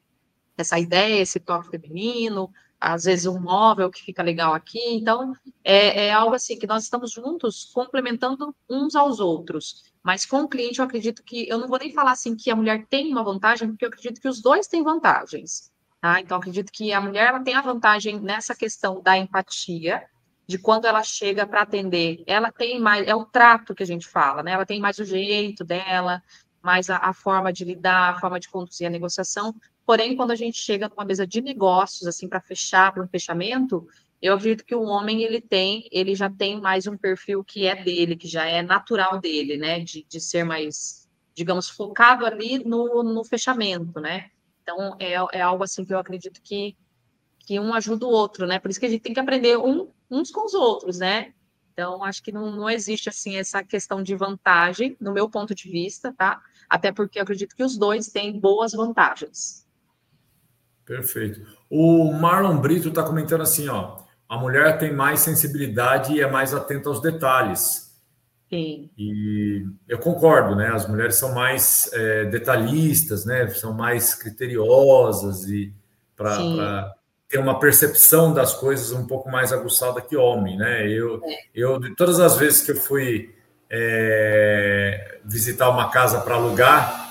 [0.57, 2.51] Essa ideia, esse toque feminino,
[2.83, 4.79] às vezes um móvel que fica legal aqui.
[4.95, 9.85] Então, é, é, algo assim que nós estamos juntos complementando uns aos outros.
[10.03, 12.55] Mas com o cliente, eu acredito que eu não vou nem falar assim que a
[12.55, 15.71] mulher tem uma vantagem, porque eu acredito que os dois têm vantagens.
[16.01, 16.19] Tá?
[16.19, 20.05] Então, acredito que a mulher ela tem a vantagem nessa questão da empatia,
[20.45, 24.05] de quando ela chega para atender, ela tem mais, é o trato que a gente
[24.05, 24.51] fala, né?
[24.51, 26.21] Ela tem mais o jeito dela,
[26.61, 30.35] mais a, a forma de lidar, a forma de conduzir a negociação, Porém, quando a
[30.35, 33.85] gente chega numa mesa de negócios, assim, para fechar, para um fechamento,
[34.21, 37.83] eu acredito que o homem, ele tem, ele já tem mais um perfil que é
[37.83, 43.03] dele, que já é natural dele, né, de, de ser mais, digamos, focado ali no,
[43.03, 44.29] no fechamento, né.
[44.61, 46.77] Então, é, é algo assim que eu acredito que,
[47.39, 49.89] que um ajuda o outro, né, por isso que a gente tem que aprender um,
[50.09, 51.33] uns com os outros, né.
[51.73, 55.69] Então, acho que não, não existe, assim, essa questão de vantagem, no meu ponto de
[55.69, 56.39] vista, tá?
[56.69, 59.62] Até porque eu acredito que os dois têm boas vantagens.
[60.85, 61.41] Perfeito.
[61.69, 66.53] O Marlon Brito está comentando assim, ó, a mulher tem mais sensibilidade e é mais
[66.53, 67.93] atenta aos detalhes.
[68.49, 68.89] Sim.
[68.97, 70.67] E eu concordo, né?
[70.67, 73.47] As mulheres são mais é, detalhistas, né?
[73.47, 75.73] São mais criteriosas e
[76.15, 76.93] para
[77.27, 80.87] ter uma percepção das coisas um pouco mais aguçada que homem, né?
[80.87, 81.37] Eu, é.
[81.55, 83.33] eu de todas as vezes que eu fui
[83.71, 87.02] é, visitar uma casa para alugar,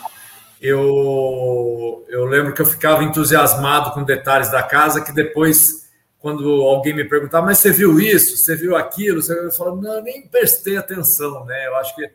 [0.63, 6.95] eu, eu lembro que eu ficava entusiasmado com detalhes da casa, que depois, quando alguém
[6.95, 11.45] me perguntava, mas você viu isso, você viu aquilo, eu falava, não, nem prestei atenção,
[11.47, 11.67] né?
[11.67, 12.09] Eu acho que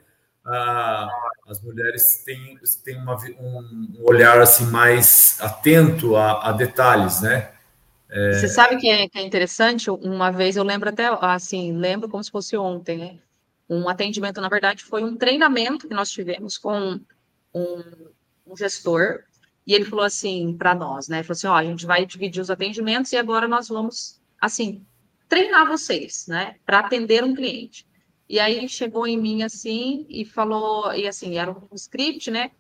[0.46, 1.10] ah,
[1.50, 7.52] as mulheres têm, têm uma, um olhar assim mais atento a, a detalhes, né?
[8.10, 8.32] É...
[8.32, 9.90] Você sabe que é, que é interessante?
[9.92, 13.18] Uma vez eu lembro até assim, lembro como se fosse ontem, né?
[13.70, 16.98] Um atendimento, na verdade, foi um treinamento que nós tivemos com
[17.54, 17.84] um
[18.50, 19.24] um gestor,
[19.66, 21.24] e ele falou assim para nós, né?
[21.24, 24.86] Falou assim: ó, a gente vai dividir os atendimentos e agora nós vamos, assim,
[25.28, 27.86] treinar vocês, né, para atender um cliente.
[28.30, 32.52] E aí chegou em mim assim e falou, e assim, era um script, né?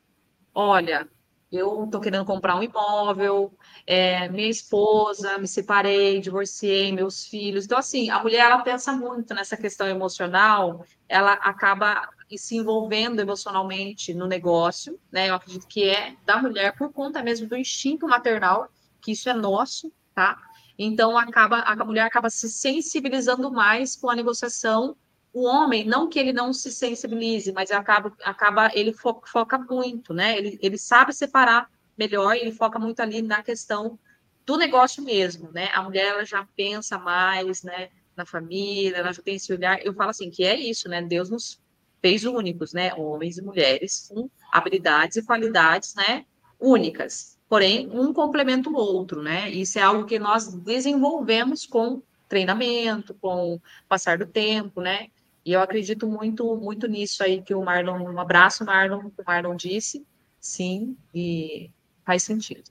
[0.54, 1.08] Olha,
[1.52, 3.54] eu estou querendo comprar um imóvel,
[3.86, 7.66] é, minha esposa, me separei, divorciei, meus filhos.
[7.66, 14.12] Então, assim, a mulher, ela pensa muito nessa questão emocional, ela acaba se envolvendo emocionalmente
[14.12, 15.30] no negócio, né?
[15.30, 19.34] Eu acredito que é da mulher por conta mesmo do instinto maternal, que isso é
[19.34, 20.42] nosso, tá?
[20.80, 24.96] Então, acaba, a mulher acaba se sensibilizando mais com a negociação
[25.34, 30.12] o homem, não que ele não se sensibilize, mas acaba, acaba ele foca, foca muito,
[30.12, 30.36] né?
[30.36, 34.00] Ele, ele sabe separar melhor, ele foca muito ali na questão
[34.46, 35.70] do negócio mesmo, né?
[35.74, 37.90] A mulher ela já pensa mais, né?
[38.16, 39.80] Na família, ela já tem esse olhar.
[39.86, 41.04] Eu falo assim que é isso, né?
[41.04, 41.62] Deus nos
[42.08, 42.94] fez únicos, né?
[42.96, 46.24] Homens e mulheres com habilidades e qualidades, né?
[46.58, 47.38] Únicas.
[47.50, 49.50] Porém, um complementa o outro, né?
[49.50, 55.08] Isso é algo que nós desenvolvemos com treinamento, com o passar do tempo, né?
[55.46, 59.26] E eu acredito muito, muito nisso aí que o Marlon, um abraço, Marlon, que o
[59.26, 60.06] Marlon disse,
[60.40, 61.70] sim, e
[62.06, 62.70] faz sentido.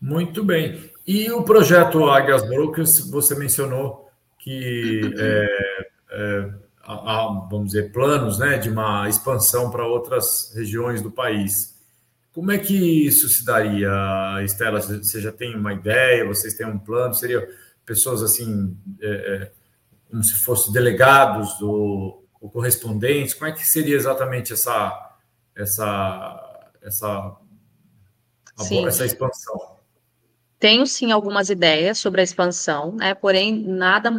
[0.00, 0.90] Muito bem.
[1.06, 8.58] E o projeto Águias Brokers, você mencionou que é, é, há, vamos dizer, planos né,
[8.58, 11.74] de uma expansão para outras regiões do país.
[12.32, 13.90] Como é que isso se daria,
[14.42, 14.80] Estela?
[14.80, 16.26] Você já tem uma ideia?
[16.26, 17.14] Vocês têm um plano?
[17.14, 17.48] Seria
[17.86, 19.52] pessoas assim, é, é
[20.10, 23.34] como se fossem delegados do, ou correspondentes?
[23.34, 25.16] Como é que seria exatamente essa
[25.54, 27.36] essa essa,
[28.86, 29.73] essa expansão?
[30.64, 33.12] Tenho sim algumas ideias sobre a expansão, né?
[33.12, 34.10] Porém, nada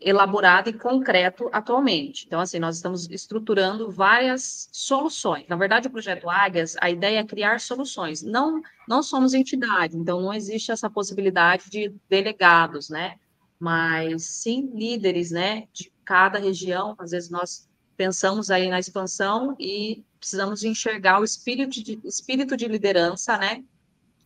[0.00, 2.26] elaborado e concreto atualmente.
[2.28, 5.48] Então, assim, nós estamos estruturando várias soluções.
[5.48, 8.22] Na verdade, o projeto Águias, a ideia é criar soluções.
[8.22, 13.16] Não, não somos entidade, então não existe essa possibilidade de delegados, né?
[13.58, 15.66] Mas sim líderes, né?
[15.72, 16.94] De cada região.
[17.00, 22.68] Às vezes nós pensamos aí na expansão e precisamos enxergar o espírito de, espírito de
[22.68, 23.64] liderança, né?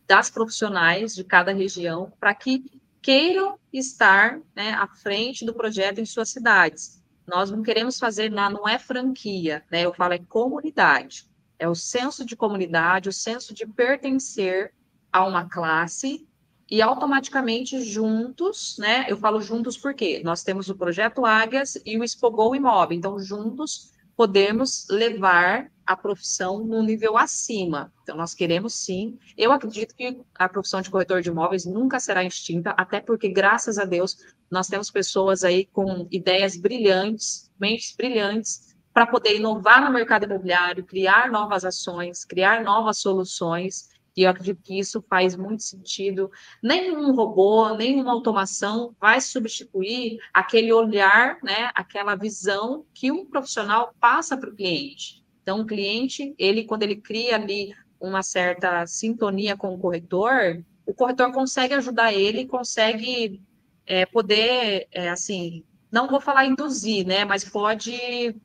[0.07, 2.63] Das profissionais de cada região para que
[3.01, 7.03] queiram estar né, à frente do projeto em suas cidades.
[7.27, 9.81] Nós não queremos fazer, não é franquia, né?
[9.81, 11.27] Eu falo é comunidade.
[11.57, 14.73] É o senso de comunidade, o senso de pertencer
[15.11, 16.27] a uma classe
[16.69, 19.05] e automaticamente juntos, né?
[19.07, 22.97] Eu falo juntos porque nós temos o projeto Águias e o Expogou Imóvel.
[22.97, 27.93] Então, juntos podemos levar a profissão no nível acima.
[28.01, 29.19] Então, nós queremos sim.
[29.37, 33.77] Eu acredito que a profissão de corretor de imóveis nunca será extinta, até porque, graças
[33.77, 34.17] a Deus,
[34.49, 40.85] nós temos pessoas aí com ideias brilhantes, mentes brilhantes, para poder inovar no mercado imobiliário,
[40.85, 46.31] criar novas ações, criar novas soluções e eu acredito que isso faz muito sentido.
[46.63, 54.37] Nenhum robô, nenhuma automação vai substituir aquele olhar, né, aquela visão que um profissional passa
[54.37, 55.23] para o cliente.
[55.41, 60.93] Então, o cliente, ele quando ele cria ali uma certa sintonia com o corretor, o
[60.93, 63.41] corretor consegue ajudar ele, consegue
[63.85, 68.35] é, poder, é, assim, não vou falar induzir, né, mas pode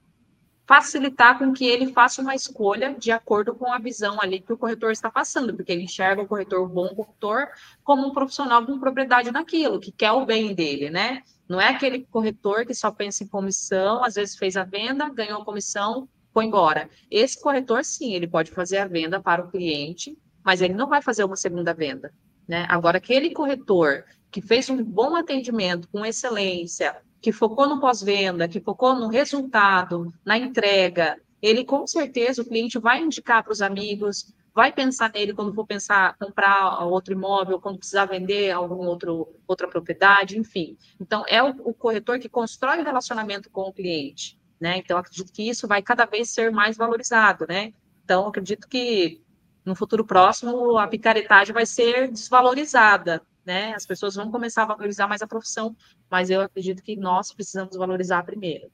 [0.70, 4.56] facilitar com que ele faça uma escolha de acordo com a visão ali que o
[4.56, 7.48] corretor está passando, porque ele enxerga o corretor, o bom corretor,
[7.82, 11.24] como um profissional com propriedade naquilo, que quer o bem dele, né?
[11.48, 15.42] Não é aquele corretor que só pensa em comissão, às vezes fez a venda, ganhou
[15.42, 16.88] a comissão, foi embora.
[17.10, 21.02] Esse corretor, sim, ele pode fazer a venda para o cliente, mas ele não vai
[21.02, 22.14] fazer uma segunda venda,
[22.46, 22.64] né?
[22.68, 28.60] Agora, aquele corretor que fez um bom atendimento com excelência, que focou no pós-venda, que
[28.60, 34.32] focou no resultado, na entrega, ele com certeza o cliente vai indicar para os amigos,
[34.54, 39.68] vai pensar nele quando for pensar comprar outro imóvel, quando precisar vender algum outro outra
[39.68, 40.76] propriedade, enfim.
[41.00, 44.78] Então é o, o corretor que constrói o relacionamento com o cliente, né?
[44.78, 47.72] Então acredito que isso vai cada vez ser mais valorizado, né?
[48.04, 49.22] Então acredito que
[49.64, 53.74] no futuro próximo a picaretagem vai ser desvalorizada, né?
[53.74, 55.76] As pessoas vão começar a valorizar mais a profissão,
[56.10, 58.70] mas eu acredito que nós precisamos valorizar primeiro.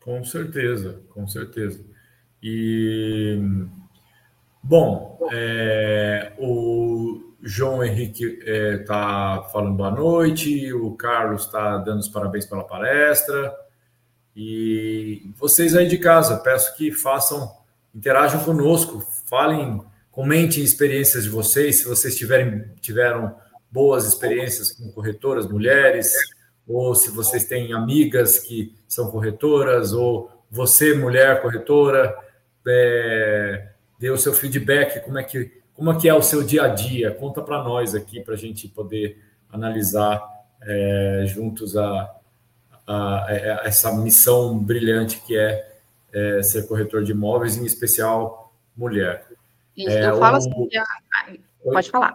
[0.00, 1.84] Com certeza, com certeza.
[2.42, 3.38] E
[4.62, 12.08] bom, é, o João Henrique está é, falando boa noite, o Carlos está dando os
[12.08, 13.54] parabéns pela palestra.
[14.34, 17.52] E vocês aí de casa, peço que façam,
[17.94, 23.34] interajam conosco, falem Comentem experiências de vocês, se vocês tiverem, tiveram
[23.70, 26.12] boas experiências com corretoras mulheres,
[26.68, 32.14] ou se vocês têm amigas que são corretoras, ou você, mulher corretora,
[32.68, 36.64] é, dê o seu feedback, como é que, como é, que é o seu dia
[36.64, 39.18] a dia, conta para nós aqui, para a gente poder
[39.50, 40.22] analisar
[40.60, 42.14] é, juntos a,
[42.86, 43.32] a, a,
[43.64, 45.72] essa missão brilhante que é,
[46.12, 49.31] é ser corretor de imóveis, em especial mulher.
[49.76, 50.38] Isso, é, eu falo o...
[50.38, 50.50] assim.
[51.64, 52.14] Pode falar.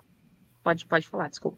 [0.64, 1.58] Pode, pode falar, desculpa.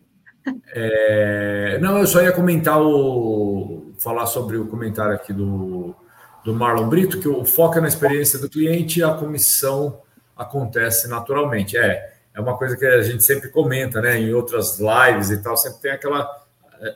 [0.73, 1.77] É...
[1.81, 3.91] Não, eu só ia comentar o.
[3.99, 5.95] falar sobre o comentário aqui do,
[6.43, 10.01] do Marlon Brito, que o foco é na experiência do cliente e a comissão
[10.35, 11.77] acontece naturalmente.
[11.77, 14.17] É, é uma coisa que a gente sempre comenta, né?
[14.17, 16.29] Em outras lives e tal, sempre tem aquela,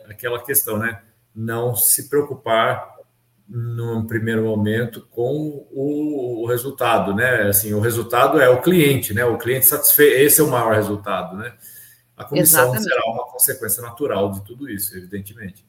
[0.09, 1.01] aquela questão, né?
[1.35, 2.92] Não se preocupar
[3.47, 7.43] num primeiro momento com o, o, resultado, né?
[7.43, 9.25] Assim, o resultado é o cliente, né?
[9.25, 11.53] O cliente satisfeito, esse é o maior resultado, né?
[12.15, 12.83] A comissão Exatamente.
[12.83, 15.65] será uma consequência natural de tudo isso, evidentemente.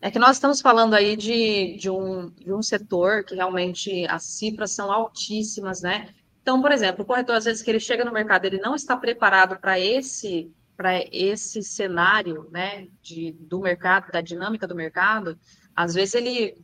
[0.00, 4.22] É que nós estamos falando aí de, de, um, de um setor que realmente as
[4.24, 6.10] cifras são altíssimas, né?
[6.42, 8.96] Então, por exemplo, o corretor, às vezes, que ele chega no mercado, ele não está
[8.96, 15.38] preparado para esse para esse cenário, né, de, do mercado, da dinâmica do mercado,
[15.74, 16.54] às vezes ele,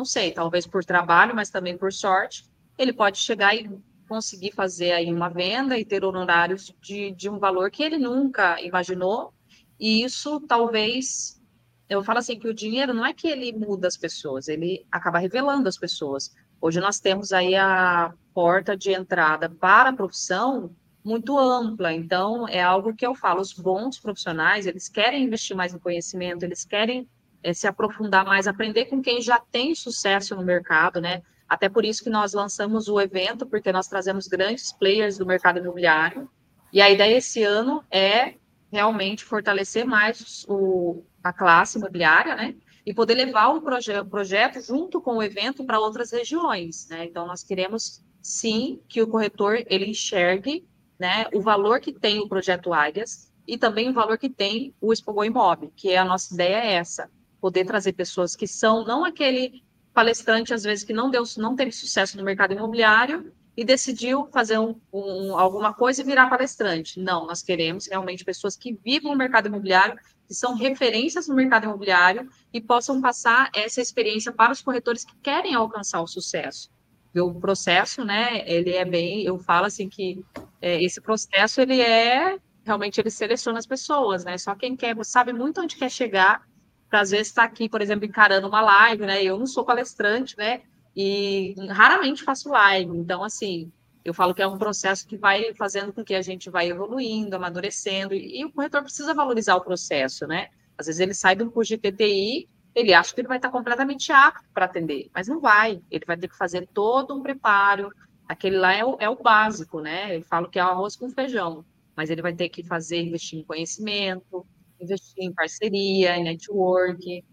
[0.00, 2.46] não sei, talvez por trabalho, mas também por sorte,
[2.78, 3.70] ele pode chegar e
[4.08, 8.58] conseguir fazer aí uma venda e ter honorários de, de um valor que ele nunca
[8.62, 9.34] imaginou,
[9.78, 11.38] e isso talvez,
[11.86, 15.18] eu falo assim, que o dinheiro não é que ele muda as pessoas, ele acaba
[15.18, 16.34] revelando as pessoas.
[16.58, 20.74] Hoje nós temos aí a porta de entrada para a profissão
[21.04, 21.92] muito ampla.
[21.92, 26.42] Então, é algo que eu falo, os bons profissionais, eles querem investir mais em conhecimento,
[26.42, 27.06] eles querem
[27.42, 31.22] é, se aprofundar mais, aprender com quem já tem sucesso no mercado, né?
[31.48, 35.58] Até por isso que nós lançamos o evento, porque nós trazemos grandes players do mercado
[35.58, 36.30] imobiliário.
[36.72, 38.34] E a ideia esse ano é
[38.70, 42.54] realmente fortalecer mais o, a classe imobiliária, né?
[42.86, 47.04] E poder levar o proje projeto junto com o evento para outras regiões, né?
[47.04, 50.66] Então, nós queremos sim que o corretor ele enxergue
[50.98, 54.92] né, o valor que tem o projeto Águias e também o valor que tem o
[54.92, 57.10] Expo Imob, que é a nossa ideia é essa,
[57.40, 59.62] poder trazer pessoas que são não aquele
[59.92, 64.58] palestrante às vezes que não deu não teve sucesso no mercado imobiliário e decidiu fazer
[64.58, 67.00] um, um, alguma coisa e virar palestrante.
[67.00, 71.64] Não, nós queremos realmente pessoas que vivam no mercado imobiliário, que são referências no mercado
[71.64, 76.70] imobiliário e possam passar essa experiência para os corretores que querem alcançar o sucesso
[77.18, 80.24] o processo, né, ele é bem, eu falo assim que
[80.60, 85.32] é, esse processo, ele é, realmente ele seleciona as pessoas, né, só quem quer, sabe
[85.32, 86.46] muito onde quer chegar,
[86.90, 89.64] para às vezes estar tá aqui, por exemplo, encarando uma live, né, eu não sou
[89.64, 90.62] palestrante, né,
[90.94, 93.72] e raramente faço live, então, assim,
[94.04, 97.36] eu falo que é um processo que vai fazendo com que a gente vai evoluindo,
[97.36, 101.44] amadurecendo, e, e o corretor precisa valorizar o processo, né, às vezes ele sai de
[101.44, 105.28] um curso de TTI ele acha que ele vai estar completamente apto para atender, mas
[105.28, 105.82] não vai.
[105.90, 107.92] Ele vai ter que fazer todo um preparo.
[108.28, 110.16] Aquele lá é o, é o básico, né?
[110.16, 111.64] Eu falo que é arroz com feijão,
[111.96, 114.46] mas ele vai ter que fazer, investir em conhecimento,
[114.80, 117.24] investir em parceria, em network,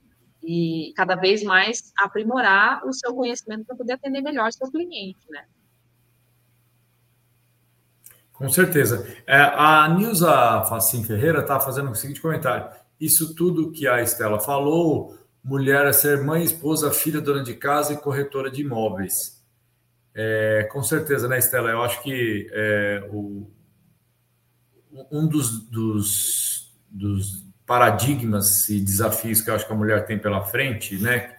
[0.44, 5.46] e cada vez mais aprimorar o seu conhecimento para poder atender melhor seu cliente, né?
[8.32, 9.08] Com certeza.
[9.26, 12.70] É, a Nilza Facim Ferreira está fazendo o seguinte comentário.
[13.00, 15.18] Isso tudo que a Estela falou
[15.48, 19.42] mulher é ser mãe, esposa, filha, dona de casa e corretora de imóveis.
[20.14, 21.70] É, com certeza, né, Estela?
[21.70, 23.50] Eu acho que é, o,
[25.12, 26.57] um dos, dos,
[26.90, 31.34] dos, paradigmas e desafios que eu acho que a mulher tem pela frente, né?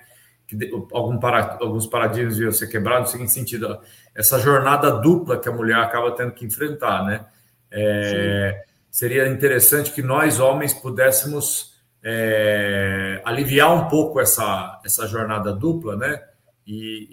[0.46, 0.56] Que
[0.92, 3.80] algum para, alguns paradigmas iam ser quebrados no seguinte sentido:
[4.14, 7.24] essa jornada dupla que a mulher acaba tendo que enfrentar, né?
[7.70, 15.96] É, seria interessante que nós, homens, pudéssemos é, aliviar um pouco essa, essa jornada dupla,
[15.96, 16.22] né?
[16.66, 17.08] E,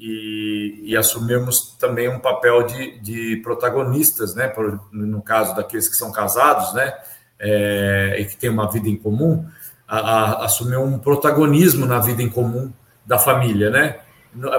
[0.85, 4.49] e, e assumirmos também um papel de, de protagonistas, né?
[4.49, 6.93] Por, no caso daqueles que são casados, né?
[7.39, 9.45] É, e que têm uma vida em comum,
[9.87, 12.71] a, a, assumir um protagonismo na vida em comum
[13.05, 13.99] da família, né?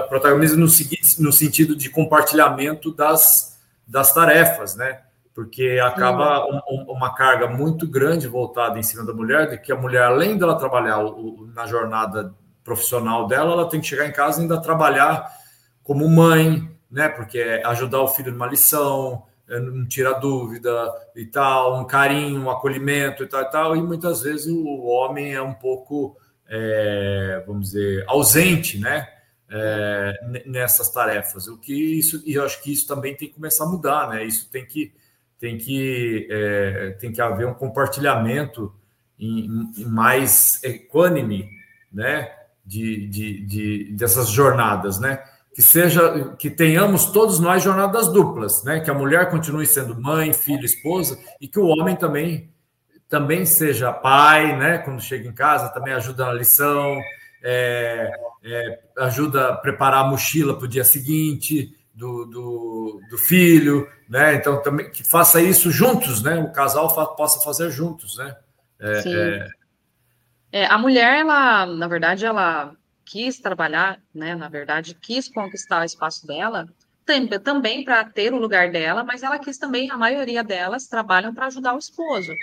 [0.09, 4.99] Protagonismo no, no sentido de compartilhamento das, das tarefas, né?
[5.37, 9.75] porque acaba um, uma carga muito grande voltada em cima da mulher, de que a
[9.75, 14.39] mulher, além dela trabalhar o, na jornada profissional dela, ela tem que chegar em casa
[14.39, 15.31] e ainda trabalhar
[15.83, 17.07] como mãe, né?
[17.07, 20.71] Porque é ajudar o filho numa lição, é, não tira dúvida
[21.15, 25.33] e tal, um carinho, um acolhimento e tal e tal, e muitas vezes o homem
[25.33, 26.17] é um pouco,
[26.47, 29.07] é, vamos dizer, ausente, né?
[29.49, 31.47] É, nessas tarefas.
[31.47, 34.25] O que isso, e eu acho que isso também tem que começar a mudar, né?
[34.25, 34.93] Isso tem que
[35.39, 38.73] tem que, é, tem que haver um compartilhamento
[39.19, 41.49] em, em mais equânime,
[41.91, 42.31] né,
[42.65, 45.23] de, de, de, dessas jornadas, né,
[45.57, 50.31] que seja, que tenhamos todos nós jornadas duplas, né, que a mulher continue sendo mãe,
[50.31, 52.53] filha, esposa, e que o homem também,
[53.09, 56.99] também seja pai, né, quando chega em casa, também ajuda na lição,
[57.41, 58.11] é,
[58.43, 64.35] é, ajuda a preparar a mochila para o dia seguinte, do, do, do, filho, né?
[64.35, 66.37] Então também que faça isso juntos, né?
[66.37, 68.35] O casal fa possa fazer juntos, né?
[68.79, 69.15] É, Sim.
[69.15, 69.47] É...
[70.51, 72.75] É, a mulher, ela, na verdade, ela
[73.09, 74.35] quis trabalhar, né?
[74.35, 76.67] Na verdade, quis conquistar o espaço dela
[77.41, 81.45] também para ter o lugar dela, mas ela quis também, a maioria delas trabalham para
[81.45, 82.33] ajudar o esposo.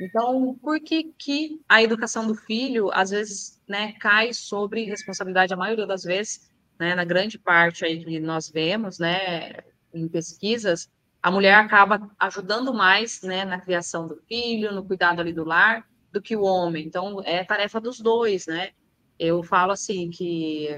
[0.00, 5.58] Então, por que, que a educação do filho, às vezes, né, cai sobre responsabilidade, a
[5.58, 6.50] maioria das vezes,
[6.80, 9.52] né, na grande parte aí que nós vemos, né,
[9.92, 10.88] em pesquisas,
[11.22, 15.84] a mulher acaba ajudando mais, né, na criação do filho, no cuidado ali do lar,
[16.10, 16.86] do que o homem.
[16.86, 18.70] Então, é tarefa dos dois, né?
[19.18, 20.68] Eu falo assim que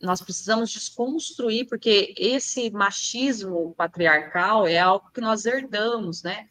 [0.00, 6.48] nós precisamos desconstruir, porque esse machismo patriarcal é algo que nós herdamos, né?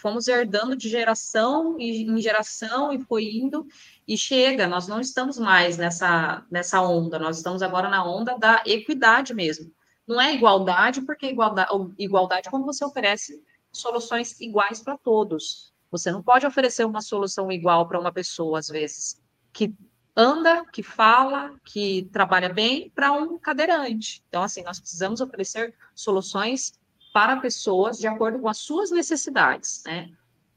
[0.00, 3.66] Fomos herdando de geração em geração e foi indo
[4.06, 4.68] e chega.
[4.68, 9.72] Nós não estamos mais nessa, nessa onda, nós estamos agora na onda da equidade mesmo.
[10.06, 13.42] Não é igualdade, porque igualdade, igualdade é quando você oferece
[13.72, 15.72] soluções iguais para todos.
[15.90, 19.20] Você não pode oferecer uma solução igual para uma pessoa, às vezes,
[19.52, 19.74] que
[20.18, 24.20] anda, que fala, que trabalha bem, para um cadeirante.
[24.28, 26.72] Então, assim, nós precisamos oferecer soluções
[27.14, 30.10] para pessoas de acordo com as suas necessidades, né?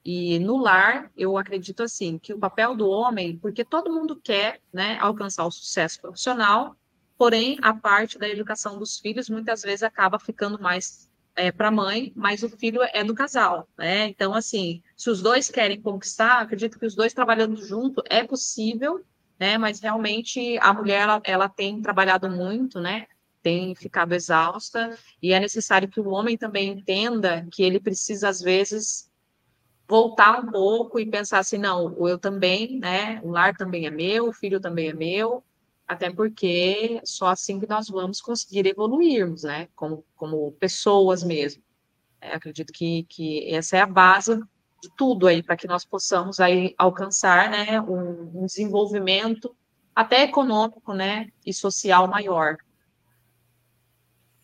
[0.03, 4.59] E no lar, eu acredito assim, que o papel do homem, porque todo mundo quer,
[4.74, 6.76] né, alcançar o sucesso profissional,
[7.16, 11.72] porém, a parte da educação dos filhos muitas vezes acaba ficando mais é, para a
[11.72, 14.07] mãe, mas o filho é do casal, né?
[14.07, 19.05] Então, assim, se os dois querem conquistar, acredito que os dois trabalhando junto é possível,
[19.42, 19.58] né?
[19.58, 23.08] Mas realmente a mulher ela, ela tem trabalhado muito, né?
[23.42, 28.39] Tem ficado exausta e é necessário que o homem também entenda que ele precisa às
[28.39, 29.10] vezes
[29.89, 33.20] voltar um pouco e pensar assim, não, eu também, né?
[33.24, 35.44] O lar também é meu, o filho também é meu,
[35.88, 39.70] até porque só assim que nós vamos conseguir evoluirmos, né?
[39.76, 41.64] Como, como pessoas mesmo.
[42.22, 44.39] É, acredito que, que essa é a base
[44.82, 49.56] de tudo aí para que nós possamos aí alcançar né, um, um, desenvolvimento
[49.96, 52.58] até econômico né, e social maior.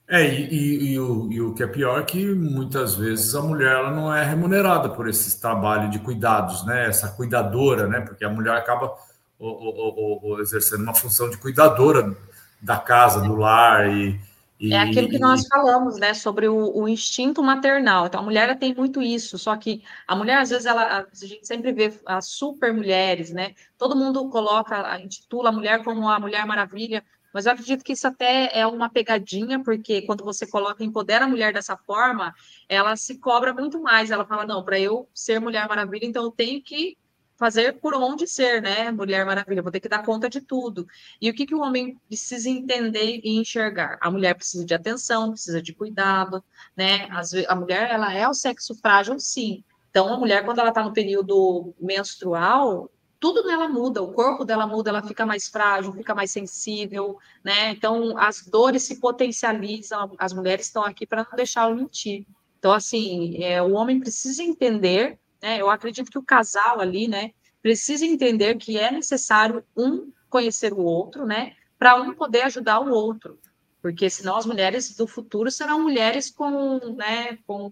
[0.10, 3.42] É, e, e, e, o, e, o, que é pior é que muitas vezes a
[3.42, 6.88] mulher ela não é remunerada por esse trabalho de cuidados, né?
[6.88, 8.00] Essa cuidadora, né?
[8.00, 8.96] Porque a mulher acaba
[9.38, 12.16] o, o, exercendo uma função de cuidadora
[12.62, 14.18] da casa, do lar e,
[14.60, 18.08] e, é aquilo que nós falamos, né, sobre o, o, instinto maternal.
[18.08, 21.46] Então, a mulher tem muito isso, só que a mulher, às vezes, ela, a gente
[21.46, 23.54] sempre vê as super mulheres, né?
[23.78, 28.08] Todo mundo coloca, intitula a mulher como a Mulher Maravilha, mas eu acredito que isso
[28.08, 32.34] até é uma pegadinha, porque quando você coloca, empodera a mulher dessa forma,
[32.68, 34.10] ela se cobra muito mais.
[34.10, 36.98] Ela fala, não, para eu ser Mulher Maravilha, então eu tenho que
[37.38, 38.92] fazer por onde ser, né?
[38.92, 40.88] Mulher Maravilha, vou ter que dar conta de tudo.
[41.22, 43.98] E o que, que o homem precisa entender e enxergar?
[44.02, 46.44] A mulher precisa de atenção, precisa de cuidado,
[46.76, 47.08] né?
[47.48, 49.64] a mulher, ela é o sexo frágil, sim.
[49.90, 54.68] Então, a mulher, quando ela está no período menstrual, tudo nela muda, o corpo dela
[54.68, 57.72] muda, ela fica mais frágil, fica mais sensível, né?
[57.72, 62.26] Então, as dores se potencializam, as mulheres estão aqui para não deixá-lo mentir.
[62.60, 65.62] Então, assim, é, o homem precisa entender né?
[65.62, 67.32] Eu acredito que o casal ali, né,
[67.62, 72.90] precisa entender que é necessário um conhecer o outro, né, para um poder ajudar o
[72.90, 73.40] outro,
[73.82, 77.72] porque senão as mulheres do futuro serão mulheres com, né, com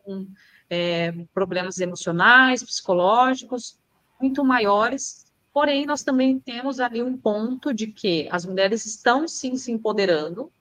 [0.70, 3.78] é, problemas emocionais, psicológicos
[4.20, 5.26] muito maiores.
[5.53, 10.51] Porém, nós também temos ali um ponto de que as mulheres estão sim se empoderando,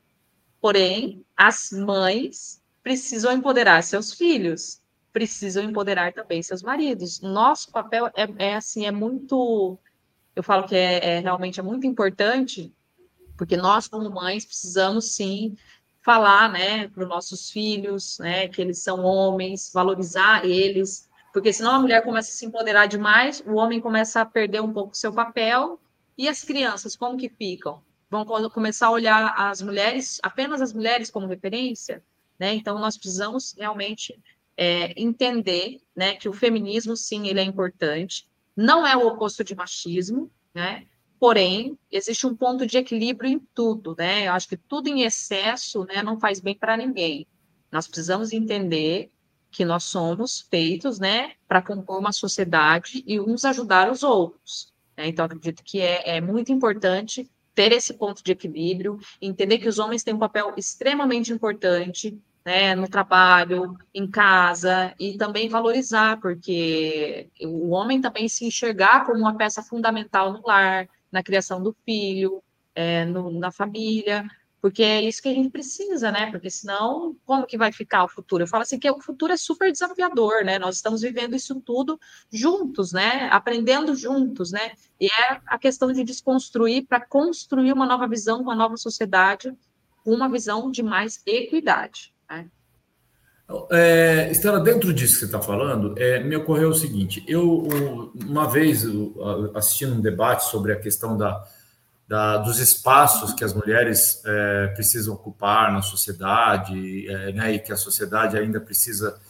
[0.61, 4.81] porém, as mães precisam empoderar seus filhos
[5.15, 7.21] precisam empoderar também seus maridos.
[7.21, 9.79] Nosso papel é, é assim, é muito,
[10.35, 12.75] eu falo que é, é realmente é muito importante,
[13.39, 15.57] porque nós como mães precisamos sim
[16.03, 21.77] falar, né, para os nossos filhos, né, que eles são homens, valorizar eles, porque senão
[21.77, 25.13] a mulher começa a se empoderar demais, o homem começa a perder um pouco seu
[25.13, 25.81] papel,
[26.19, 27.81] e as crianças, como que ficam?
[28.11, 32.03] Vão começar a olhar as mulheres, apenas as mulheres como referência,
[32.39, 32.53] né?
[32.55, 34.21] Então, nós precisamos realmente
[34.57, 39.55] é, entender né, que o feminismo, sim, ele é importante, não é o oposto de
[39.55, 40.87] machismo, né?
[41.19, 44.29] Porém, existe um ponto de equilíbrio em tudo, né?
[44.29, 47.27] Eu acho que tudo em excesso né, não faz bem para ninguém.
[47.73, 49.11] Nós precisamos entender
[49.51, 54.73] que nós somos feitos né, para compor uma sociedade e uns ajudar os outros.
[54.97, 55.09] Né?
[55.09, 59.79] Então, acredito que é, é muito importante ter esse ponto de equilíbrio, entender que os
[59.79, 67.29] homens têm um papel extremamente importante né, no trabalho, em casa, e também valorizar, porque
[67.43, 72.43] o homem também se enxergar como uma peça fundamental no lar, na criação do filho,
[72.75, 74.25] é, no, na família,
[74.65, 76.31] porque é isso que a gente precisa, né?
[76.31, 78.45] Porque senão, como que vai ficar o futuro?
[78.45, 80.59] Eu falo assim que o futuro é super desafiador, né?
[80.59, 82.01] Nós estamos vivendo isso tudo
[82.33, 83.29] juntos, né?
[83.31, 84.73] Aprendendo juntos, né?
[84.99, 89.55] E é a questão de desconstruir para construir uma nova visão, uma nova sociedade,
[90.03, 92.14] uma visão de mais equidade.
[92.31, 92.47] Né?
[93.71, 97.69] É, Estela, dentro disso que você está falando, é, me ocorreu o seguinte: eu,
[98.27, 98.85] uma vez,
[99.55, 101.45] assistindo um debate sobre a questão da,
[102.09, 107.73] da, dos espaços que as mulheres é, precisam ocupar na sociedade, é, né, e que
[107.73, 109.21] a sociedade ainda precisa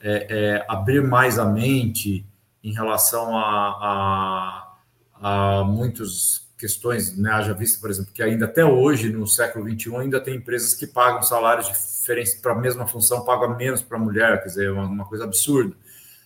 [0.00, 0.26] é,
[0.56, 2.24] é abrir mais a mente
[2.62, 4.76] em relação a,
[5.20, 9.68] a, a muitas questões, né, haja vista, por exemplo, que ainda até hoje, no século
[9.68, 13.98] XXI, ainda tem empresas que pagam salários diferentes para a mesma função, pagam menos para
[13.98, 15.76] a mulher, quer dizer, uma, uma coisa absurda.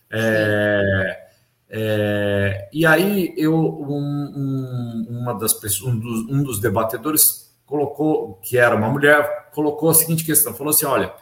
[0.09, 1.26] É,
[1.68, 8.34] é, e aí eu um, um, uma das pessoas, um dos, um dos, debatedores colocou,
[8.41, 11.12] que era uma mulher, colocou a seguinte questão, falou assim, olha,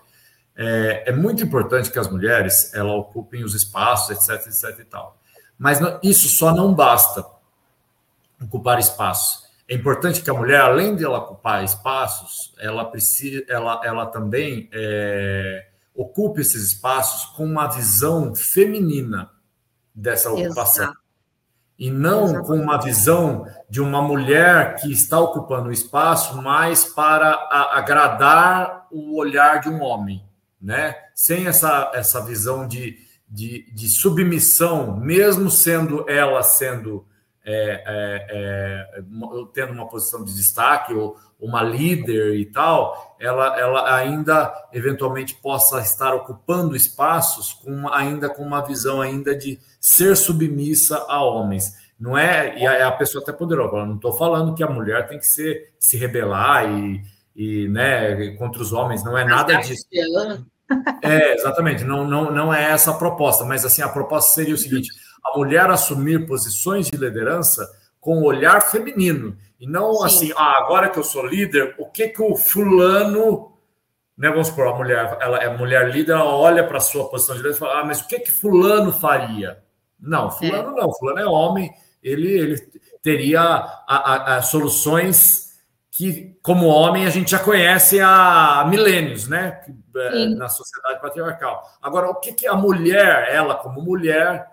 [0.55, 5.19] é, é muito importante que as mulheres ela ocupem os espaços, etc, etc e tal.
[5.59, 7.25] Mas não, isso só não basta
[8.43, 9.47] ocupar espaços.
[9.69, 14.69] É importante que a mulher, além de ela ocupar espaços, ela precisa, ela, ela também
[14.73, 19.31] é, ocupe esses espaços com uma visão feminina
[19.95, 20.85] dessa ocupação.
[20.85, 21.07] Exato.
[21.79, 22.47] E não Exato.
[22.47, 27.33] com uma visão de uma mulher que está ocupando o espaço mais para
[27.73, 30.25] agradar o olhar de um homem,
[30.61, 30.97] né?
[31.15, 32.97] Sem essa, essa visão de,
[33.29, 37.07] de, de submissão, mesmo sendo ela sendo
[37.49, 39.03] é, é, é,
[39.55, 45.81] tendo uma posição de destaque ou uma líder e tal, ela, ela ainda eventualmente possa
[45.81, 51.73] estar ocupando espaços com ainda com uma visão ainda de ser submissa a homens.
[52.01, 55.19] Não é, e a, a pessoa até poderosa, não estou falando que a mulher tem
[55.19, 57.01] que ser, se rebelar e,
[57.35, 59.87] e né, contra os homens, não é nada disso.
[61.01, 64.59] É, exatamente, não, não, não é essa a proposta, mas assim, a proposta seria o
[64.59, 64.89] seguinte:
[65.33, 67.67] a mulher assumir posições de liderança
[68.01, 70.05] com olhar feminino, e não Sim.
[70.05, 73.57] assim, ah, agora que eu sou líder, o que que o fulano
[74.17, 77.37] né, vamos supor, a mulher, ela é mulher líder, ela olha para a sua posição
[77.37, 79.63] de líder e fala, ah, mas o que que fulano faria?
[80.01, 80.81] Não, fulano é.
[80.81, 81.71] não, fulano é homem,
[82.03, 82.57] ele, ele
[83.03, 85.47] teria a, a, a soluções
[85.91, 89.63] que, como homem, a gente já conhece há milênios, né?
[89.97, 91.63] É, na sociedade patriarcal.
[91.81, 94.47] Agora, o que, que a mulher, ela como mulher,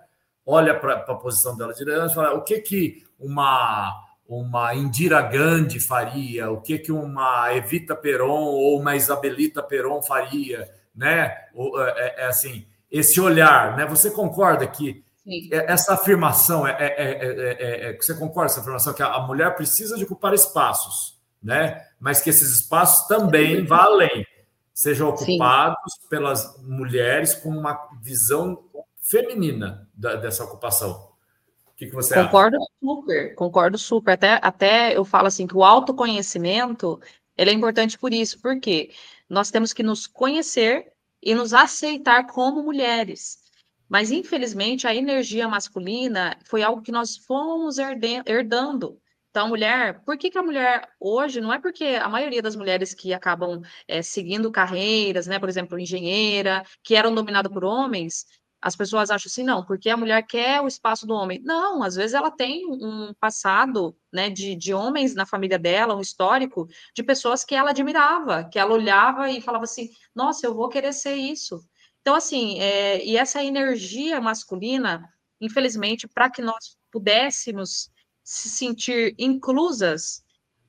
[0.46, 3.94] olha para a posição dela de liderança e fala: o que, que uma,
[4.28, 6.52] uma Indira Gandhi faria?
[6.52, 10.70] O que, que uma Evita Peron ou uma Isabelita Peron faria?
[10.96, 11.26] Né?
[11.26, 13.86] É, é, é assim, esse olhar, né?
[13.86, 15.48] Você concorda que Sim.
[15.52, 19.98] É, essa afirmação, é, é, é, você concorda com essa afirmação que a mulher precisa
[19.98, 21.82] de ocupar espaços, né?
[21.98, 24.26] mas que esses espaços também vá além,
[24.74, 26.10] sejam ocupados Sim.
[26.10, 28.66] pelas mulheres com uma visão
[29.04, 31.12] feminina da, dessa ocupação.
[31.68, 32.66] O que, que você concordo acha?
[32.80, 34.14] super, concordo super.
[34.14, 37.00] Até, até eu falo assim que o autoconhecimento
[37.38, 38.92] ele é importante por isso, porque
[39.30, 40.92] nós temos que nos conhecer
[41.22, 43.40] e nos aceitar como mulheres.
[43.90, 49.00] Mas, infelizmente, a energia masculina foi algo que nós fomos herdando.
[49.30, 52.94] Então, mulher, por que, que a mulher hoje, não é porque a maioria das mulheres
[52.94, 58.26] que acabam é, seguindo carreiras, né, por exemplo, engenheira, que eram dominadas por homens,
[58.64, 61.42] as pessoas acham assim, não, porque a mulher quer o espaço do homem.
[61.44, 66.00] Não, às vezes ela tem um passado, né, de, de homens na família dela, um
[66.00, 70.70] histórico de pessoas que ela admirava, que ela olhava e falava assim, nossa, eu vou
[70.70, 71.62] querer ser isso.
[72.00, 75.10] Então, assim, é, e essa energia masculina,
[75.42, 77.92] infelizmente, para que nós pudéssemos
[78.24, 80.24] se sentir inclusas,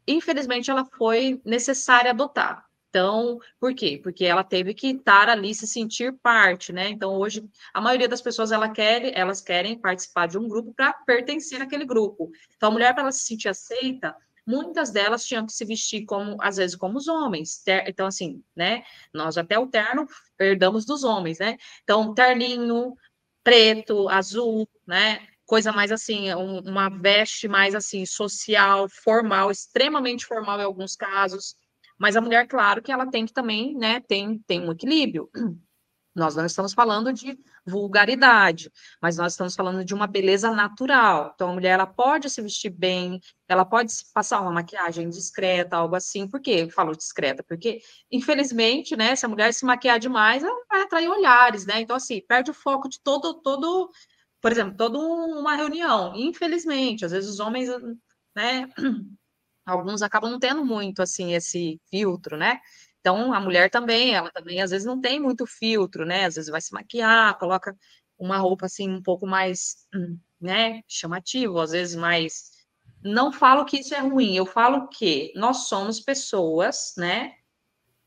[0.04, 2.63] infelizmente ela foi necessária adotar.
[2.94, 3.98] Então, por quê?
[4.00, 6.90] Porque ela teve que estar ali, se sentir parte, né?
[6.90, 10.92] Então, hoje, a maioria das pessoas, ela quer, elas querem participar de um grupo para
[11.04, 12.30] pertencer àquele grupo.
[12.56, 14.14] Então, a mulher, para ela se sentir aceita,
[14.46, 17.64] muitas delas tinham que se vestir como, às vezes, como os homens.
[17.88, 18.84] Então, assim, né?
[19.12, 20.06] Nós até o terno
[20.38, 21.56] herdamos dos homens, né?
[21.82, 22.96] Então, terninho,
[23.42, 25.26] preto, azul, né?
[25.44, 31.56] Coisa mais assim, um, uma veste mais assim, social, formal, extremamente formal em alguns casos.
[31.98, 34.00] Mas a mulher, claro que ela tem que também, né?
[34.00, 35.30] Tem, tem um equilíbrio.
[36.14, 37.36] Nós não estamos falando de
[37.66, 38.70] vulgaridade,
[39.02, 41.32] mas nós estamos falando de uma beleza natural.
[41.34, 45.96] Então, a mulher ela pode se vestir bem, ela pode passar uma maquiagem discreta, algo
[45.96, 46.28] assim.
[46.28, 46.62] Por quê?
[46.62, 47.80] Eu falo discreta, porque,
[48.12, 51.80] infelizmente, né, se a mulher se maquiar demais, ela vai atrair olhares, né?
[51.80, 53.90] Então, assim, perde o foco de todo, todo,
[54.40, 56.14] por exemplo, toda uma reunião.
[56.14, 57.68] Infelizmente, às vezes os homens,
[58.36, 58.68] né,
[59.64, 62.60] alguns acabam não tendo muito, assim, esse filtro, né?
[63.00, 66.24] Então, a mulher também, ela também às vezes não tem muito filtro, né?
[66.24, 67.76] Às vezes vai se maquiar, coloca
[68.18, 69.86] uma roupa assim um pouco mais,
[70.40, 72.50] né, chamativo, às vezes mais.
[73.02, 77.34] Não falo que isso é ruim, eu falo que nós somos pessoas, né?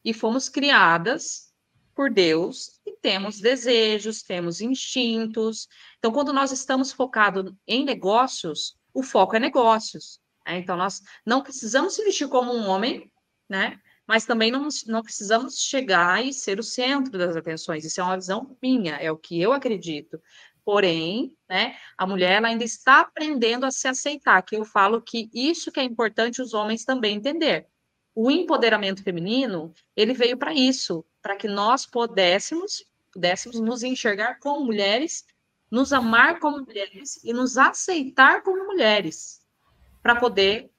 [0.03, 1.53] E fomos criadas
[1.93, 5.67] por Deus e temos desejos, temos instintos.
[5.97, 10.19] Então, quando nós estamos focados em negócios, o foco é negócios.
[10.47, 10.59] Né?
[10.59, 13.11] Então, nós não precisamos se vestir como um homem,
[13.49, 13.79] né?
[14.07, 17.83] Mas também não, não precisamos chegar e ser o centro das atenções.
[17.83, 20.21] Isso é uma visão minha, é o que eu acredito.
[20.63, 25.71] Porém, né, a mulher ainda está aprendendo a se aceitar, que eu falo que isso
[25.71, 27.67] que é importante os homens também entender.
[28.15, 34.65] O empoderamento feminino, ele veio para isso, para que nós pudéssemos, pudéssemos nos enxergar como
[34.65, 35.25] mulheres,
[35.69, 39.41] nos amar como mulheres e nos aceitar como mulheres
[40.07, 40.71] para poder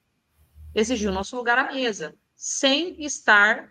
[0.74, 3.70] exigir o nosso lugar à mesa, sem estar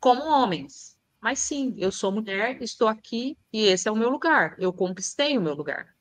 [0.00, 0.98] como homens.
[1.20, 4.56] Mas sim, eu sou mulher, estou aqui e esse é o meu lugar.
[4.58, 5.94] Eu conquistei o meu lugar.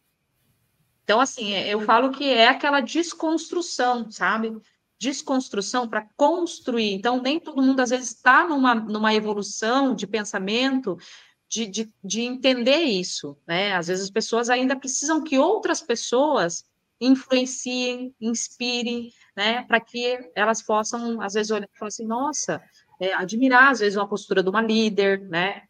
[1.03, 4.59] Então, assim, é, eu falo que é aquela desconstrução, sabe?
[4.97, 6.95] Desconstrução para construir.
[6.95, 10.97] Então, nem todo mundo, às vezes, está numa, numa evolução de pensamento,
[11.47, 13.75] de, de, de entender isso, né?
[13.75, 16.67] Às vezes as pessoas ainda precisam que outras pessoas
[16.99, 22.61] influenciem, inspirem, né, para que elas possam, às vezes, olhar e falar assim, nossa,
[22.99, 25.63] é, admirar, às vezes, uma postura de uma líder, né?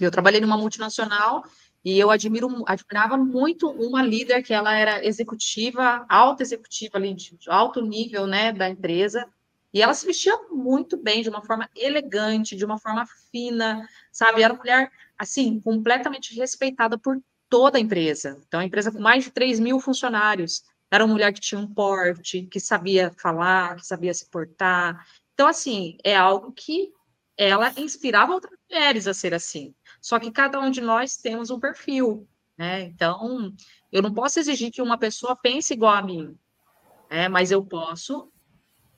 [0.00, 1.42] Eu trabalhei numa multinacional
[1.84, 7.36] e eu admiro, admirava muito uma líder que ela era executiva, alta executiva ali, de
[7.48, 9.28] alto nível, né, da empresa,
[9.72, 14.42] e ela se vestia muito bem, de uma forma elegante, de uma forma fina, sabe?
[14.42, 18.40] Era uma mulher, assim, completamente respeitada por toda a empresa.
[18.46, 20.62] Então, a empresa com mais de 3 mil funcionários.
[20.90, 25.06] Era uma mulher que tinha um porte, que sabia falar, que sabia se portar.
[25.34, 26.92] Então, assim, é algo que
[27.36, 29.74] ela inspirava outras mulheres a ser assim.
[30.00, 32.26] Só que cada um de nós temos um perfil,
[32.56, 32.82] né?
[32.82, 33.54] Então,
[33.92, 36.36] eu não posso exigir que uma pessoa pense igual a mim,
[37.10, 37.28] né?
[37.28, 38.32] mas eu posso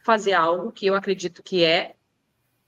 [0.05, 1.95] fazer algo que eu acredito que é,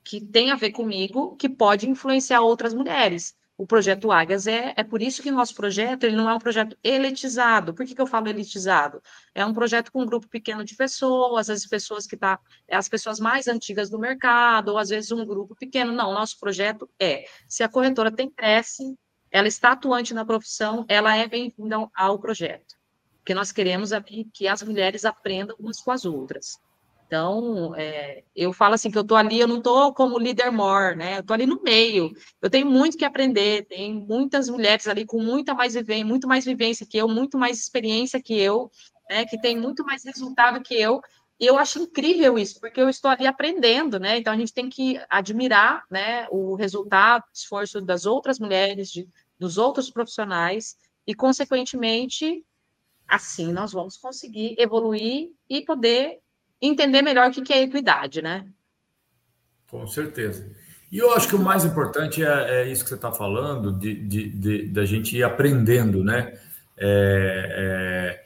[0.04, 4.82] que tem a ver comigo, que pode influenciar outras mulheres o projeto Águias é, é
[4.82, 7.72] por isso que nosso projeto ele não é um projeto elitizado.
[7.72, 9.00] Por que, que eu falo elitizado?
[9.32, 12.88] É um projeto com um grupo pequeno de pessoas, as pessoas que tá, é as
[12.88, 15.92] pessoas mais antigas do mercado, ou às vezes um grupo pequeno.
[15.92, 18.98] Não, nosso projeto é, se a corretora tem cresce,
[19.30, 22.72] ela está atuante na profissão, ela é bem-vinda ao projeto.
[23.20, 24.02] O que nós queremos é
[24.34, 26.58] que as mulheres aprendam umas com as outras.
[27.12, 30.96] Então, é, eu falo assim que eu estou ali, eu não estou como líder more,
[30.96, 31.16] né?
[31.16, 32.10] Eu estou ali no meio.
[32.40, 36.46] Eu tenho muito que aprender, tem muitas mulheres ali com muita mais vivência, muito mais
[36.46, 38.70] vivência que eu, muito mais experiência que eu,
[39.10, 39.26] né?
[39.26, 41.02] Que tem muito mais resultado que eu.
[41.38, 44.16] E eu acho incrível isso, porque eu estou ali aprendendo, né?
[44.16, 49.06] Então a gente tem que admirar, né, o resultado, o esforço das outras mulheres, de,
[49.38, 52.42] dos outros profissionais, e consequentemente,
[53.06, 56.22] assim nós vamos conseguir evoluir e poder
[56.62, 58.46] entender melhor o que é equidade, né?
[59.68, 60.50] Com certeza.
[60.90, 63.94] E eu acho que o mais importante é, é isso que você está falando, de,
[63.94, 66.38] de, de, de, a gente ir aprendendo, né?
[66.76, 68.18] É,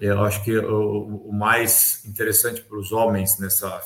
[0.00, 3.80] é, eu acho que o, o mais interessante para os homens nessa.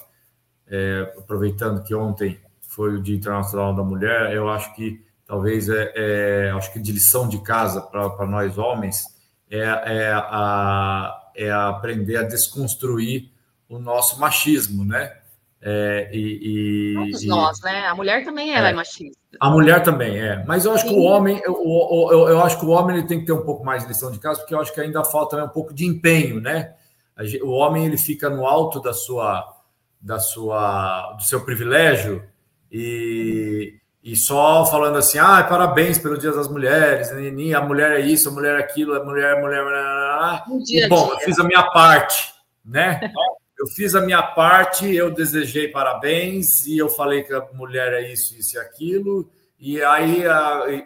[0.70, 5.92] É, aproveitando que ontem foi o Dia Internacional da Mulher, eu acho que talvez é,
[5.94, 9.04] é acho que de lição de casa para nós homens
[9.50, 13.30] é, é, a, é aprender a desconstruir
[13.68, 15.12] o nosso machismo, né?
[15.60, 17.86] É, e, e, Todos nós, né?
[17.86, 19.18] A mulher também ela é, é, machista.
[19.40, 20.94] A mulher também é, mas eu acho Sim.
[20.94, 21.54] que o homem, eu,
[22.12, 24.10] eu, eu, acho que o homem ele tem que ter um pouco mais de lição
[24.10, 26.74] de casa, porque eu acho que ainda falta né, um pouco de empenho, né?
[27.42, 29.56] O homem ele fica no alto da sua,
[30.00, 32.22] da sua, do seu privilégio
[32.70, 38.28] e, e só falando assim, ah, parabéns pelo Dia das Mulheres, a mulher é isso,
[38.28, 39.64] a mulher é aquilo, a mulher, a mulher,
[40.48, 42.32] um e, bom, eu fiz a minha parte,
[42.64, 43.00] né?
[43.58, 48.12] eu fiz a minha parte, eu desejei parabéns e eu falei que a mulher é
[48.12, 49.28] isso, isso e aquilo,
[49.58, 50.22] e aí,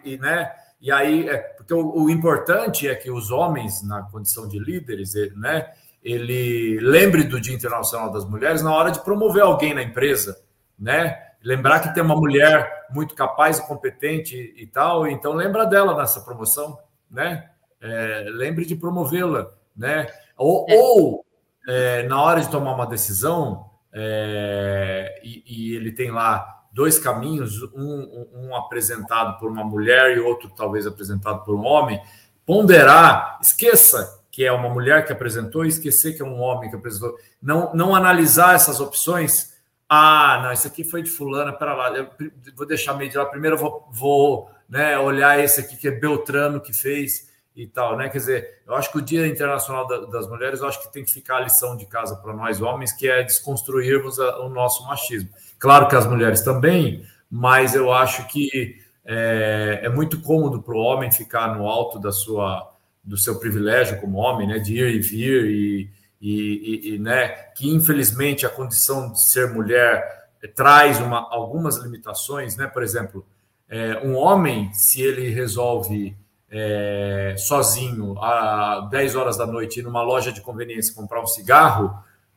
[0.03, 0.51] e, e né?
[0.81, 5.15] E aí, é, porque o, o, importante é que os homens, na condição de líderes,
[5.15, 5.71] ele, né?
[6.03, 10.37] Ele lembre do Dia Internacional das Mulheres na hora de promover alguém na empresa,
[10.77, 11.17] né?
[11.41, 16.19] Lembrar que tem uma mulher muito capaz e competente e tal, então lembra dela nessa
[16.21, 16.77] promoção,
[17.09, 17.49] né?
[17.79, 20.07] É, lembre de promovê-la, né?
[20.37, 20.75] Ou, é.
[20.75, 21.22] ou
[21.67, 27.61] é, na hora de tomar uma decisão, é, e, e, ele tem lá dois caminhos,
[27.73, 32.01] um, um, apresentado por uma mulher e outro talvez apresentado por um homem,
[32.45, 36.75] ponderar, esqueça que é uma mulher que apresentou e esquecer que é um homem que
[36.75, 37.15] apresentou.
[37.39, 39.53] Não, não analisar essas opções.
[39.87, 42.09] Ah, não, isso aqui foi de fulana, para lá, eu
[42.55, 43.27] vou deixar meio de lá.
[43.27, 47.95] Primeiro eu vou, vou né, olhar esse aqui que é Beltrano que fez e tal,
[47.97, 48.09] né?
[48.09, 51.11] Quer dizer, eu acho que o Dia Internacional das Mulheres, eu acho que tem que
[51.11, 55.29] ficar a lição de casa para nós homens, que é desconstruirmos o nosso machismo.
[55.59, 60.79] Claro que as mulheres também, mas eu acho que é, é muito cômodo para o
[60.79, 62.71] homem ficar no alto da sua,
[63.03, 64.57] do seu privilégio como homem, né?
[64.59, 65.89] De ir e vir e,
[66.21, 70.23] e, e, e né, que infelizmente a condição de ser mulher
[70.55, 72.65] traz uma, algumas limitações, né?
[72.65, 73.25] Por exemplo,
[73.69, 76.15] é, um homem, se ele resolve
[76.55, 81.91] é, sozinho às 10 horas da noite ir numa loja de conveniência comprar um cigarro,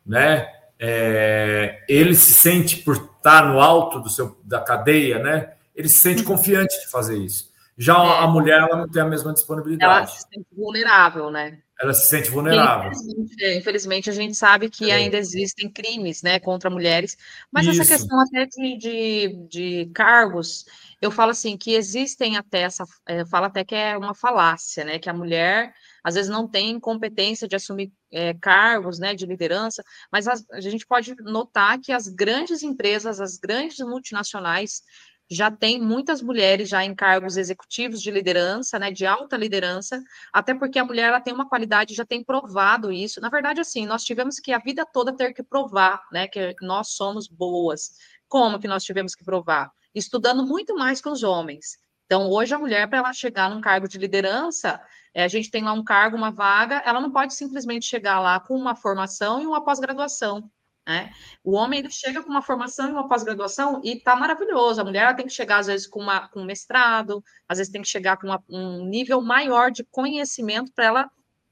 [0.05, 0.49] né?
[0.79, 5.53] É, ele se sente por estar no alto do seu, da cadeia, né?
[5.75, 6.29] Ele se sente uhum.
[6.29, 7.53] confiante de fazer isso.
[7.77, 8.25] Já é.
[8.25, 9.93] a mulher ela não tem a mesma disponibilidade.
[9.93, 11.59] Ela se sente vulnerável, né?
[11.79, 12.91] Ela se sente vulnerável.
[12.91, 14.95] Infelizmente, é, infelizmente a gente sabe que é.
[14.95, 17.19] ainda existem crimes, né, contra mulheres.
[17.53, 17.83] Mas isso.
[17.83, 20.65] essa questão até de, de, de, cargos,
[21.01, 24.85] eu falo assim que existem até essa, é, eu falo até que é uma falácia,
[24.85, 29.27] né, que a mulher às vezes não tem competência de assumir é, cargos, né, de
[29.27, 29.83] liderança.
[30.11, 34.83] Mas a, a gente pode notar que as grandes empresas, as grandes multinacionais
[35.29, 40.01] já tem muitas mulheres já em cargos executivos de liderança, né, de alta liderança,
[40.33, 43.21] até porque a mulher ela tem uma qualidade, já tem provado isso.
[43.21, 46.93] Na verdade, assim, nós tivemos que a vida toda ter que provar, né, que nós
[46.93, 47.91] somos boas.
[48.29, 49.71] Como que nós tivemos que provar?
[49.97, 51.79] Estudando muito mais que os homens.
[52.05, 54.81] Então, hoje a mulher, para ela chegar num cargo de liderança,
[55.15, 58.39] é, a gente tem lá um cargo, uma vaga, ela não pode simplesmente chegar lá
[58.39, 60.51] com uma formação e uma pós-graduação.
[60.87, 61.11] Né?
[61.43, 64.81] O homem ele chega com uma formação e uma pós-graduação e está maravilhoso.
[64.81, 67.81] A mulher tem que chegar, às vezes, com, uma, com um mestrado, às vezes tem
[67.83, 71.11] que chegar com uma, um nível maior de conhecimento para ela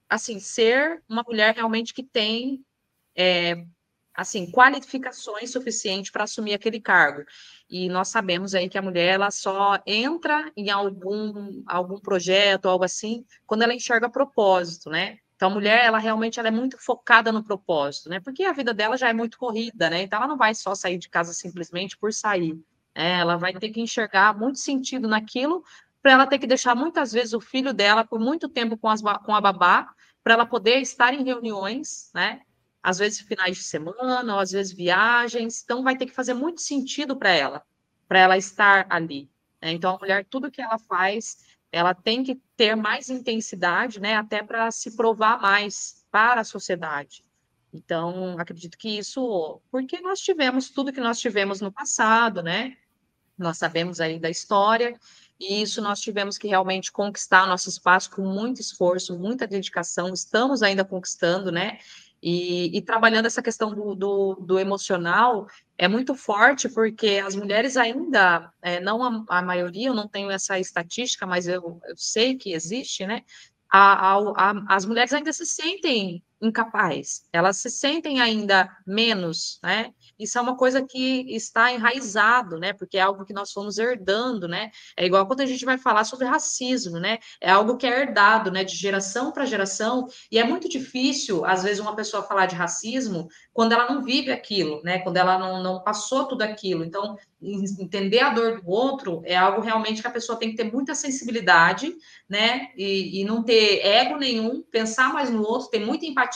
[0.08, 2.64] assim ser uma mulher realmente que tem
[3.16, 3.64] é,
[4.14, 7.24] assim qualificações suficientes para assumir aquele cargo.
[7.68, 12.84] E nós sabemos aí que a mulher ela só entra em algum algum projeto, algo
[12.84, 15.18] assim, quando ela enxerga propósito, né?
[15.36, 18.20] Então, a mulher, ela realmente ela é muito focada no propósito, né?
[18.20, 20.02] Porque a vida dela já é muito corrida, né?
[20.02, 22.54] Então, ela não vai só sair de casa simplesmente por sair.
[22.94, 23.20] Né?
[23.20, 25.64] Ela vai ter que enxergar muito sentido naquilo,
[26.00, 29.02] para ela ter que deixar muitas vezes o filho dela por muito tempo com, as,
[29.02, 29.92] com a babá,
[30.22, 32.40] para ela poder estar em reuniões, né?
[32.84, 35.62] Às vezes finais de semana, ou às vezes viagens.
[35.64, 37.62] Então, vai ter que fazer muito sentido para ela,
[38.06, 39.30] para ela estar ali.
[39.62, 39.72] Né?
[39.72, 41.38] Então, a mulher, tudo que ela faz,
[41.72, 47.24] ela tem que ter mais intensidade, né, até para se provar mais para a sociedade.
[47.72, 52.76] Então, acredito que isso, porque nós tivemos tudo que nós tivemos no passado, né?
[53.36, 54.96] Nós sabemos aí da história,
[55.40, 60.62] e isso nós tivemos que realmente conquistar nosso espaço com muito esforço, muita dedicação, estamos
[60.62, 61.78] ainda conquistando, né?
[62.26, 65.46] E, e, trabalhando essa questão do, do, do, emocional
[65.76, 70.30] é muito forte, porque as mulheres ainda, é, não a, a, maioria, eu não tenho
[70.30, 73.24] essa estatística, mas eu, eu sei que existe, né?
[73.70, 79.92] A, a, as mulheres ainda se sentem incapazes, elas se sentem ainda menos, né?
[80.18, 82.72] Isso é uma coisa que está enraizado, né?
[82.72, 84.70] Porque é algo que nós fomos herdando, né?
[84.96, 87.18] É igual quando a gente vai falar sobre racismo, né?
[87.40, 88.62] É algo que é herdado, né?
[88.62, 90.06] De geração para geração.
[90.30, 94.30] E é muito difícil, às vezes, uma pessoa falar de racismo quando ela não vive
[94.30, 94.98] aquilo, né?
[95.00, 96.84] Quando ela não, não passou tudo aquilo.
[96.84, 100.72] Então, entender a dor do outro é algo realmente que a pessoa tem que ter
[100.72, 101.94] muita sensibilidade,
[102.28, 102.68] né?
[102.76, 106.33] E, e não ter ego nenhum, pensar mais no outro, ter muita empatia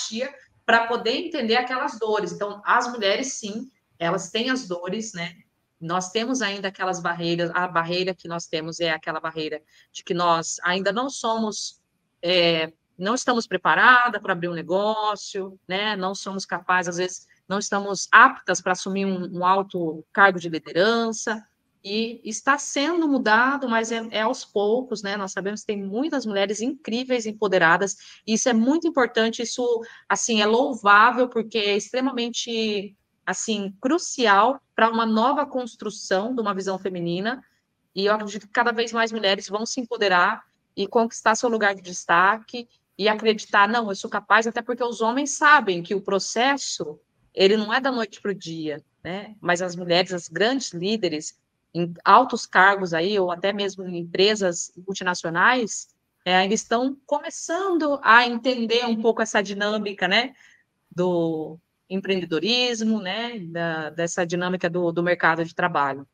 [0.65, 2.33] para poder entender aquelas dores.
[2.33, 5.35] Então, as mulheres, sim, elas têm as dores, né?
[5.81, 10.13] Nós temos ainda aquelas barreiras, a barreira que nós temos é aquela barreira de que
[10.13, 11.81] nós ainda não somos,
[12.21, 15.97] é, não estamos preparadas para abrir um negócio, né?
[15.97, 20.49] Não somos capazes, às vezes, não estamos aptas para assumir um, um alto cargo de
[20.49, 21.43] liderança,
[21.83, 25.17] e está sendo mudado, mas é, é, aos poucos, né?
[25.17, 30.41] Nós sabemos que tem muitas mulheres incríveis empoderadas, e isso é muito importante, isso, assim,
[30.41, 37.43] é louvável, porque é extremamente, assim, crucial para uma nova construção de uma visão feminina,
[37.95, 40.45] e eu acredito que cada vez mais mulheres vão se empoderar
[40.77, 42.69] e conquistar seu lugar de destaque,
[42.99, 46.99] e acreditar, não, eu sou capaz, até porque os homens sabem que o processo,
[47.33, 49.37] ele não é da noite para o dia, né?
[49.41, 51.39] Mas as mulheres, as grandes líderes,
[51.75, 55.89] em altos cargos aí, ou até mesmo em empresas multinacionais,
[56.25, 60.35] é, ainda estão começando a entender um pouco essa dinâmica, né,
[60.91, 61.59] do
[61.89, 66.07] empreendedorismo, né, da, dessa dinâmica do, do mercado de trabalho.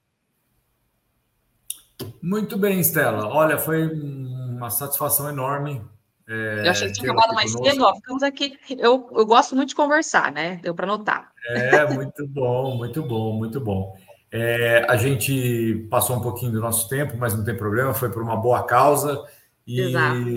[2.23, 3.27] Muito bem, Stella.
[3.29, 5.83] Olha, foi uma satisfação enorme.
[6.27, 8.59] É, eu achei que tinha acabado mais cedo, ó, ficamos aqui.
[8.71, 10.57] Eu, eu gosto muito de conversar, né?
[10.57, 11.31] Deu para notar.
[11.51, 13.95] É, muito bom, muito bom, muito bom.
[14.37, 18.21] É, a gente passou um pouquinho do nosso tempo, mas não tem problema, foi por
[18.21, 19.25] uma boa causa.
[19.65, 20.29] E, Exato.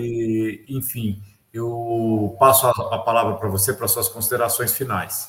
[0.68, 1.20] enfim,
[1.52, 5.28] eu passo a, a palavra para você para suas considerações finais.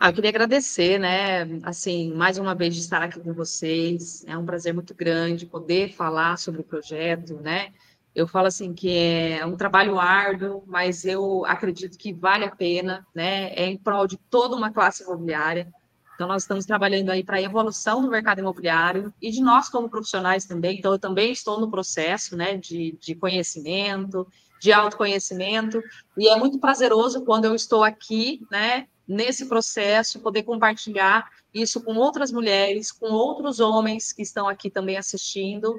[0.00, 1.42] Ah, eu queria agradecer, né?
[1.62, 4.24] Assim, mais uma vez de estar aqui com vocês.
[4.26, 7.72] É um prazer muito grande poder falar sobre o projeto, né?
[8.12, 13.06] Eu falo assim que é um trabalho árduo, mas eu acredito que vale a pena,
[13.14, 13.54] né?
[13.54, 15.72] É em prol de toda uma classe imobiliária.
[16.22, 19.90] Então, nós estamos trabalhando aí para a evolução do mercado imobiliário e de nós como
[19.90, 20.78] profissionais também.
[20.78, 24.24] Então, eu também estou no processo, né, de, de conhecimento,
[24.60, 25.82] de autoconhecimento,
[26.16, 31.96] e é muito prazeroso quando eu estou aqui, né, nesse processo, poder compartilhar isso com
[31.96, 35.74] outras mulheres, com outros homens que estão aqui também assistindo,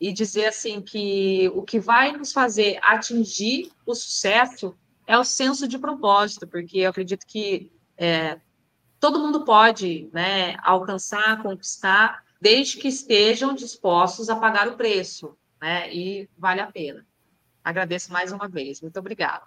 [0.00, 4.72] e dizer assim que o que vai nos fazer atingir o sucesso
[5.04, 8.38] é o senso de propósito, porque eu acredito que é,
[9.00, 15.92] todo mundo pode né, alcançar, conquistar, desde que estejam dispostos a pagar o preço, né?
[15.92, 17.04] E vale a pena.
[17.64, 18.80] Agradeço mais uma vez.
[18.80, 19.42] Muito obrigada.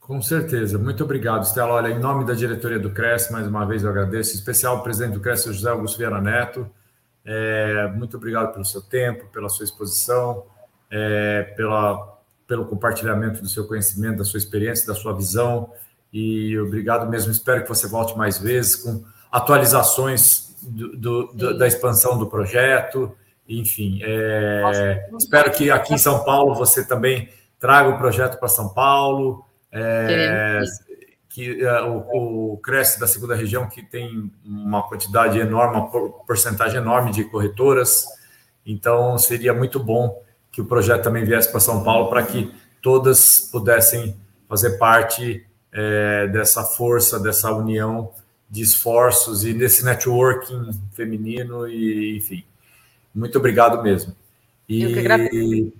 [0.00, 0.78] Com certeza.
[0.78, 1.74] Muito obrigado, Estela.
[1.74, 4.82] Olha, em nome da diretoria do CRES, mais uma vez eu agradeço, em especial o
[4.82, 6.68] presidente do CRES, José Augusto Vieira Neto,
[7.24, 10.46] é, muito obrigado pelo seu tempo, pela sua exposição,
[10.90, 15.72] é, pela, pelo compartilhamento do seu conhecimento, da sua experiência, da sua visão.
[16.12, 17.30] E obrigado mesmo.
[17.30, 23.14] Espero que você volte mais vezes com atualizações do, do, do, da expansão do projeto.
[23.48, 28.68] Enfim, é, espero que aqui em São Paulo você também traga o projeto para São
[28.68, 29.44] Paulo.
[29.72, 30.60] É,
[31.30, 35.88] que uh, o, o Cresce da segunda região, que tem uma quantidade enorme, uma
[36.26, 38.04] porcentagem enorme de corretoras.
[38.66, 42.52] Então, seria muito bom que o projeto também viesse para São Paulo para que
[42.82, 44.16] todas pudessem
[44.48, 48.12] fazer parte é, dessa força, dessa união
[48.48, 52.44] de esforços e desse networking feminino e enfim.
[53.14, 54.14] Muito obrigado mesmo.
[54.68, 55.72] E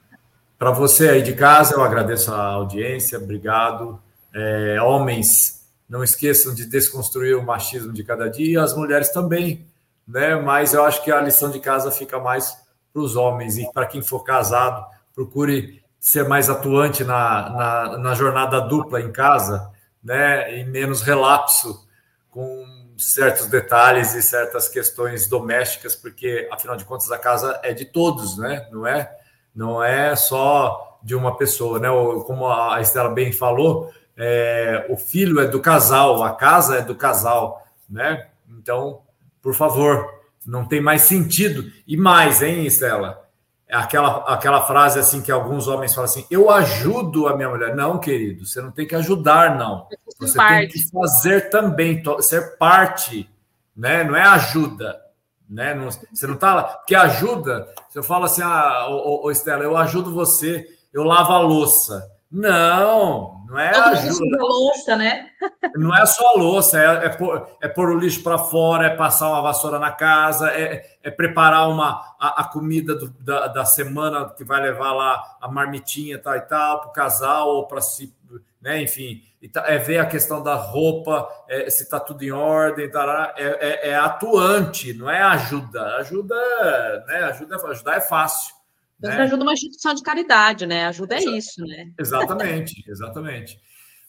[0.58, 4.00] para você aí de casa, eu agradeço a audiência, obrigado.
[4.34, 9.66] É, homens, não esqueçam de desconstruir o machismo de cada dia, as mulheres também,
[10.06, 10.36] né?
[10.36, 12.56] Mas eu acho que a lição de casa fica mais
[12.92, 14.84] para os homens e para quem for casado,
[15.14, 19.70] procure ser mais atuante na, na, na, jornada dupla em casa,
[20.02, 20.58] né?
[20.58, 21.86] E menos relapso
[22.30, 22.64] com
[22.96, 28.36] certos detalhes e certas questões domésticas, porque afinal de contas a casa é de todos,
[28.36, 28.68] né?
[28.70, 29.10] Não é,
[29.54, 31.88] não é só de uma pessoa, né?
[32.26, 36.94] Como a Estela bem falou, é, o filho é do casal, a casa é do
[36.94, 38.28] casal, né?
[38.50, 39.00] Então,
[39.40, 40.06] por favor,
[40.46, 41.72] não tem mais sentido.
[41.86, 43.26] E mais, hein, Estela?
[43.70, 47.74] Aquela, aquela frase assim que alguns homens falam assim: eu ajudo a minha mulher.
[47.74, 49.86] Não, querido, você não tem que ajudar, não.
[50.18, 50.72] Você parte.
[50.72, 53.30] tem que fazer também, ser parte,
[53.76, 54.04] né?
[54.04, 55.00] Não é ajuda.
[55.48, 55.74] Né?
[55.74, 56.62] Não, você não tá lá.
[56.62, 61.32] Porque ajuda, se eu falo assim, ah, ô, ô, Estela, eu ajudo você, eu lavo
[61.32, 62.08] a louça.
[62.30, 64.38] Não, não é ajuda.
[64.38, 65.30] louça, né?
[65.74, 68.96] Não é só a louça, é, é, pôr, é pôr o lixo para fora, é
[68.96, 73.64] passar uma vassoura na casa, é, é preparar uma, a, a comida do, da, da
[73.64, 77.80] semana que vai levar lá a marmitinha tal e tal, para o casal ou para
[77.80, 78.14] si,
[78.62, 78.80] né?
[78.80, 79.22] Enfim,
[79.52, 83.44] tá, é ver a questão da roupa, é, se está tudo em ordem, tá, é,
[83.44, 85.96] é, é, atuante, não é ajuda.
[85.96, 87.24] Ajuda, né?
[87.24, 88.59] Ajuda, ajudar é fácil.
[89.00, 89.22] Você né?
[89.22, 90.86] ajuda uma instituição de caridade, né?
[90.86, 91.90] Ajuda é isso, né?
[91.98, 93.58] Exatamente, exatamente.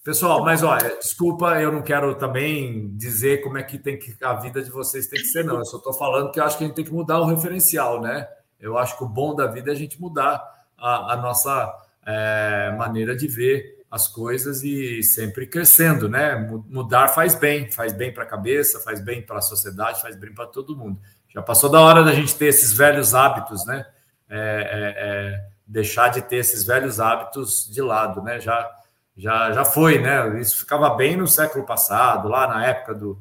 [0.04, 4.34] Pessoal, mas olha, desculpa, eu não quero também dizer como é que tem que a
[4.34, 5.60] vida de vocês tem que ser, não.
[5.60, 8.02] Eu só estou falando que eu acho que a gente tem que mudar o referencial,
[8.02, 8.28] né?
[8.60, 10.44] Eu acho que o bom da vida é a gente mudar
[10.78, 11.72] a, a nossa
[12.06, 16.36] é, maneira de ver as coisas e sempre crescendo, né?
[16.68, 20.34] Mudar faz bem, faz bem para a cabeça, faz bem para a sociedade, faz bem
[20.34, 21.00] para todo mundo.
[21.30, 23.86] Já passou da hora da gente ter esses velhos hábitos, né?
[24.34, 28.40] É, é, é, deixar de ter esses velhos hábitos de lado, né?
[28.40, 28.72] Já,
[29.18, 30.40] já, já foi, né?
[30.40, 33.20] Isso ficava bem no século passado, lá na época do,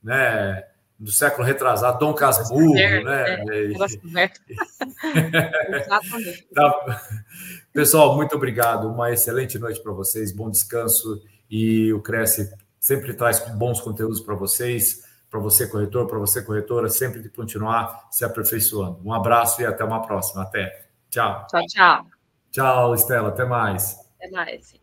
[0.00, 0.64] né?
[0.96, 3.44] Do século retrasado, Dom Casmurro, né?
[3.50, 3.72] É.
[6.54, 7.02] Tá.
[7.72, 8.88] Pessoal, muito obrigado.
[8.88, 11.20] Uma excelente noite para vocês, bom descanso
[11.50, 15.02] e o Cresce sempre traz bons conteúdos para vocês
[15.32, 19.00] para você, corretor, para você, corretora, sempre de continuar se aperfeiçoando.
[19.02, 20.42] Um abraço e até uma próxima.
[20.42, 20.88] Até.
[21.08, 21.46] Tchau.
[21.48, 22.06] Tchau, tchau.
[22.50, 23.30] Tchau, Estela.
[23.30, 23.98] Até mais.
[24.18, 24.74] Até mais.